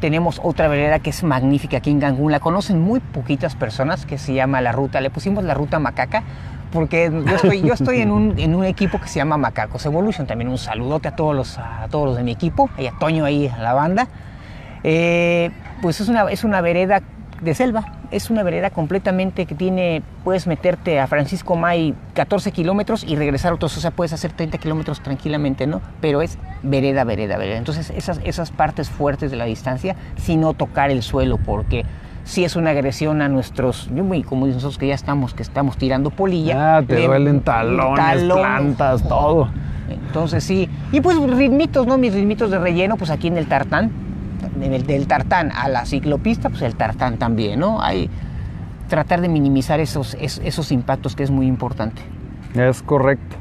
Tenemos 0.00 0.40
otra 0.42 0.66
vereda 0.66 0.98
que 0.98 1.10
es 1.10 1.22
magnífica 1.22 1.76
aquí 1.76 1.90
en 1.90 2.00
Cancún. 2.00 2.32
La 2.32 2.40
conocen 2.40 2.80
muy 2.80 2.98
poquitas 3.00 3.54
personas 3.54 4.04
que 4.06 4.18
se 4.18 4.34
llama 4.34 4.60
La 4.60 4.72
Ruta. 4.72 5.00
Le 5.00 5.10
pusimos 5.10 5.44
la 5.44 5.54
Ruta 5.54 5.78
Macaca 5.78 6.24
porque 6.72 7.12
yo 7.26 7.36
estoy, 7.36 7.60
yo 7.62 7.74
estoy 7.74 8.00
en, 8.00 8.10
un, 8.10 8.36
en 8.38 8.54
un 8.56 8.64
equipo 8.64 8.98
que 9.00 9.06
se 9.06 9.16
llama 9.20 9.36
Macacos 9.36 9.86
Evolution. 9.86 10.26
También 10.26 10.48
un 10.50 10.58
saludote 10.58 11.06
a 11.08 11.14
todos 11.14 11.36
los, 11.36 11.58
a 11.58 11.86
todos 11.90 12.06
los 12.06 12.16
de 12.16 12.24
mi 12.24 12.32
equipo. 12.32 12.68
Y 12.76 12.86
a 12.86 12.92
Toño 12.98 13.24
ahí, 13.24 13.46
a 13.46 13.58
la 13.58 13.74
banda. 13.74 14.08
Eh, 14.82 15.50
pues 15.80 16.00
es 16.00 16.08
una, 16.08 16.28
es 16.30 16.42
una 16.44 16.60
vereda 16.60 17.00
de 17.40 17.54
selva. 17.54 17.84
Es 18.12 18.28
una 18.28 18.42
vereda 18.42 18.68
completamente 18.70 19.46
que 19.46 19.54
tiene, 19.54 20.02
puedes 20.22 20.46
meterte 20.46 21.00
a 21.00 21.06
Francisco 21.06 21.56
May 21.56 21.94
14 22.12 22.52
kilómetros 22.52 23.04
y 23.04 23.16
regresar 23.16 23.54
otros, 23.54 23.74
o 23.78 23.80
sea, 23.80 23.90
puedes 23.90 24.12
hacer 24.12 24.32
30 24.32 24.58
kilómetros 24.58 25.00
tranquilamente, 25.02 25.66
¿no? 25.66 25.80
Pero 26.02 26.20
es 26.20 26.36
vereda, 26.62 27.04
vereda, 27.04 27.38
vereda. 27.38 27.56
Entonces, 27.56 27.90
esas, 27.96 28.20
esas 28.22 28.50
partes 28.50 28.90
fuertes 28.90 29.30
de 29.30 29.38
la 29.38 29.46
distancia, 29.46 29.96
si 30.16 30.36
no 30.36 30.52
tocar 30.52 30.90
el 30.90 31.02
suelo, 31.02 31.38
porque 31.38 31.86
si 32.24 32.44
es 32.44 32.54
una 32.54 32.70
agresión 32.70 33.22
a 33.22 33.28
nuestros, 33.28 33.88
yo 33.94 34.04
muy 34.04 34.22
como 34.22 34.44
dicen 34.44 34.58
nosotros 34.58 34.76
que 34.78 34.88
ya 34.88 34.94
estamos, 34.94 35.32
que 35.32 35.42
estamos 35.42 35.78
tirando 35.78 36.10
polilla. 36.10 36.76
Ah, 36.76 36.82
te 36.86 36.96
le- 37.00 37.06
duelen 37.06 37.40
talones, 37.40 37.96
talones. 37.96 38.44
plantas, 38.44 39.08
todo. 39.08 39.48
Entonces 39.88 40.44
sí, 40.44 40.68
y 40.92 41.00
pues 41.00 41.16
ritmitos, 41.18 41.86
¿no? 41.86 41.96
Mis 41.96 42.12
ritmitos 42.12 42.50
de 42.50 42.58
relleno, 42.58 42.96
pues 42.98 43.10
aquí 43.10 43.28
en 43.28 43.38
el 43.38 43.46
tartán, 43.46 43.90
del 44.50 45.06
tartán 45.06 45.50
a 45.52 45.68
la 45.68 45.84
ciclopista, 45.86 46.48
pues 46.50 46.62
el 46.62 46.74
tartán 46.74 47.18
también, 47.18 47.60
¿no? 47.60 47.80
Hay 47.82 48.08
tratar 48.88 49.20
de 49.20 49.28
minimizar 49.28 49.80
esos, 49.80 50.14
es- 50.20 50.40
esos 50.44 50.70
impactos 50.72 51.16
que 51.16 51.22
es 51.22 51.30
muy 51.30 51.46
importante. 51.46 52.02
Es 52.54 52.82
correcto. 52.82 53.36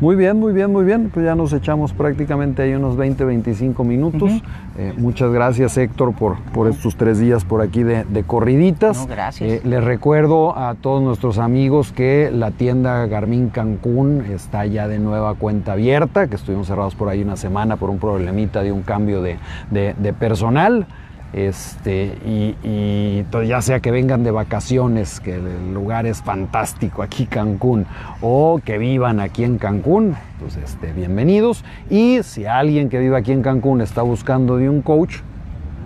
Muy 0.00 0.16
bien, 0.16 0.38
muy 0.40 0.54
bien, 0.54 0.72
muy 0.72 0.84
bien. 0.84 1.10
Pues 1.12 1.26
ya 1.26 1.34
nos 1.34 1.52
echamos 1.52 1.92
prácticamente 1.92 2.62
ahí 2.62 2.72
unos 2.74 2.96
20, 2.96 3.22
25 3.24 3.84
minutos. 3.84 4.32
Eh, 4.78 4.94
muchas 4.96 5.30
gracias 5.30 5.76
Héctor 5.76 6.14
por, 6.14 6.38
por 6.54 6.68
estos 6.68 6.96
tres 6.96 7.18
días 7.18 7.44
por 7.44 7.60
aquí 7.60 7.82
de, 7.82 8.04
de 8.04 8.22
corriditas. 8.24 8.96
No, 8.98 9.06
gracias. 9.06 9.50
Eh, 9.50 9.60
les 9.64 9.84
recuerdo 9.84 10.56
a 10.56 10.74
todos 10.74 11.02
nuestros 11.02 11.38
amigos 11.38 11.92
que 11.92 12.30
la 12.32 12.50
tienda 12.50 13.04
Garmin 13.06 13.50
Cancún 13.50 14.24
está 14.32 14.64
ya 14.64 14.88
de 14.88 14.98
nueva 14.98 15.34
cuenta 15.34 15.72
abierta, 15.72 16.28
que 16.28 16.36
estuvimos 16.36 16.66
cerrados 16.68 16.94
por 16.94 17.08
ahí 17.10 17.22
una 17.22 17.36
semana 17.36 17.76
por 17.76 17.90
un 17.90 17.98
problemita 17.98 18.62
de 18.62 18.72
un 18.72 18.80
cambio 18.82 19.20
de, 19.20 19.36
de- 19.70 19.94
de 19.98 20.12
personal. 20.14 20.86
Este, 21.32 22.18
y, 22.26 22.56
y 22.64 23.24
ya 23.46 23.62
sea 23.62 23.80
que 23.80 23.90
vengan 23.90 24.24
de 24.24 24.32
vacaciones, 24.32 25.20
que 25.20 25.36
el 25.36 25.72
lugar 25.72 26.06
es 26.06 26.22
fantástico 26.22 27.02
aquí 27.02 27.26
Cancún, 27.26 27.86
o 28.20 28.60
que 28.64 28.78
vivan 28.78 29.20
aquí 29.20 29.44
en 29.44 29.58
Cancún, 29.58 30.16
pues 30.40 30.56
este, 30.56 30.92
bienvenidos. 30.92 31.64
Y 31.88 32.22
si 32.22 32.46
alguien 32.46 32.88
que 32.88 32.98
vive 32.98 33.16
aquí 33.16 33.32
en 33.32 33.42
Cancún 33.42 33.80
está 33.80 34.02
buscando 34.02 34.56
de 34.56 34.68
un 34.68 34.82
coach, 34.82 35.18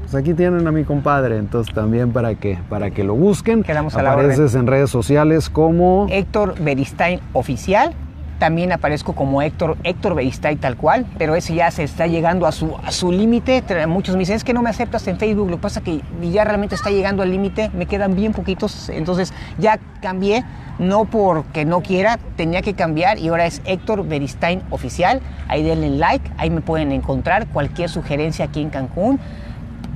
pues 0.02 0.14
aquí 0.14 0.32
tienen 0.32 0.66
a 0.66 0.72
mi 0.72 0.84
compadre, 0.84 1.38
entonces 1.38 1.74
también 1.74 2.12
para 2.12 2.34
que, 2.34 2.58
para 2.68 2.90
que 2.90 3.04
lo 3.04 3.14
busquen. 3.14 3.62
Quedamos 3.62 3.94
a 3.96 4.02
la 4.02 4.12
Apareces 4.12 4.54
en 4.54 4.66
redes 4.66 4.88
sociales 4.88 5.50
como... 5.50 6.06
Héctor 6.10 6.54
Beristain 6.58 7.20
Oficial 7.32 7.94
También 8.38 8.72
aparezco 8.72 9.14
como 9.14 9.42
Héctor, 9.42 9.76
Héctor 9.84 10.14
Beristain 10.14 10.58
tal 10.58 10.76
cual, 10.76 11.06
pero 11.18 11.34
ese 11.34 11.54
ya 11.54 11.70
se 11.70 11.84
está 11.84 12.06
llegando 12.06 12.46
a 12.46 12.52
su, 12.52 12.76
a 12.84 12.90
su 12.90 13.12
límite. 13.12 13.62
Muchos 13.86 14.16
me 14.16 14.20
dicen, 14.20 14.36
es 14.36 14.44
que 14.44 14.52
no 14.52 14.62
me 14.62 14.70
aceptas 14.70 15.06
en 15.08 15.18
Facebook, 15.18 15.48
lo 15.48 15.56
que 15.56 15.62
pasa 15.62 15.80
que 15.80 16.00
ya 16.32 16.44
realmente 16.44 16.74
está 16.74 16.90
llegando 16.90 17.22
al 17.22 17.30
límite, 17.30 17.70
me 17.74 17.86
quedan 17.86 18.16
bien 18.16 18.32
poquitos, 18.32 18.88
entonces 18.88 19.32
ya 19.58 19.78
cambié, 20.00 20.44
no 20.78 21.04
porque 21.04 21.64
no 21.64 21.80
quiera, 21.80 22.18
tenía 22.36 22.60
que 22.60 22.74
cambiar 22.74 23.18
y 23.18 23.28
ahora 23.28 23.46
es 23.46 23.62
Héctor 23.64 24.06
Beristain 24.06 24.62
Oficial. 24.70 25.20
Ahí 25.48 25.62
denle 25.62 25.90
like, 25.90 26.28
ahí 26.36 26.50
me 26.50 26.60
pueden 26.60 26.90
encontrar 26.92 27.46
cualquier 27.48 27.88
sugerencia 27.88 28.46
aquí 28.46 28.60
en 28.60 28.70
Cancún 28.70 29.20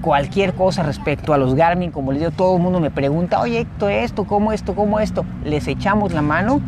cualquier 0.01 0.55
cosa 0.55 0.83
respecto 0.83 1.33
a 1.33 1.39
los 1.39 1.55
Garmin, 1.55 1.91
como 1.91 2.13
les 2.13 2.21
digo, 2.21 2.31
todo 2.31 2.57
el 2.57 2.63
mundo 2.63 2.81
me 2.81 2.91
pregunta, 2.91 3.41
oye, 3.41 3.61
esto, 3.61 3.89
esto, 3.89 4.25
cómo 4.25 4.53
esto, 4.53 4.75
cómo 4.75 5.01
esto, 5.01 5.25
les 5.45 5.67
echamos 5.67 6.13
la 6.13 6.23
mano, 6.23 6.61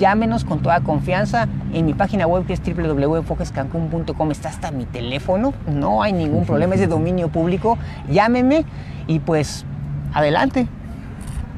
llámenos 0.00 0.44
con 0.44 0.60
toda 0.60 0.80
confianza, 0.80 1.46
en 1.72 1.86
mi 1.86 1.94
página 1.94 2.26
web 2.26 2.44
que 2.46 2.54
es 2.54 2.60
www.enfocescancun.com 2.60 4.30
está 4.32 4.48
hasta 4.48 4.72
mi 4.72 4.86
teléfono, 4.86 5.54
no 5.68 6.02
hay 6.02 6.12
ningún 6.12 6.44
problema, 6.44 6.74
es 6.74 6.80
de 6.80 6.88
dominio 6.88 7.28
público, 7.28 7.78
llámenme 8.10 8.64
y 9.06 9.20
pues 9.20 9.64
adelante. 10.12 10.66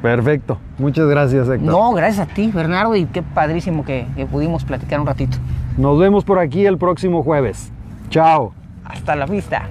Perfecto. 0.03 0.59
Muchas 0.77 1.07
gracias, 1.07 1.47
Héctor. 1.47 1.61
No, 1.61 1.93
gracias 1.93 2.29
a 2.29 2.33
ti, 2.33 2.51
Bernardo, 2.53 2.95
y 2.95 3.05
qué 3.05 3.23
padrísimo 3.23 3.85
que, 3.85 4.05
que 4.15 4.25
pudimos 4.25 4.65
platicar 4.65 4.99
un 4.99 5.07
ratito. 5.07 5.37
Nos 5.77 5.97
vemos 5.97 6.25
por 6.25 6.39
aquí 6.39 6.65
el 6.65 6.77
próximo 6.77 7.23
jueves. 7.23 7.71
Chao. 8.09 8.53
Hasta 8.83 9.15
la 9.15 9.25
vista. 9.25 9.63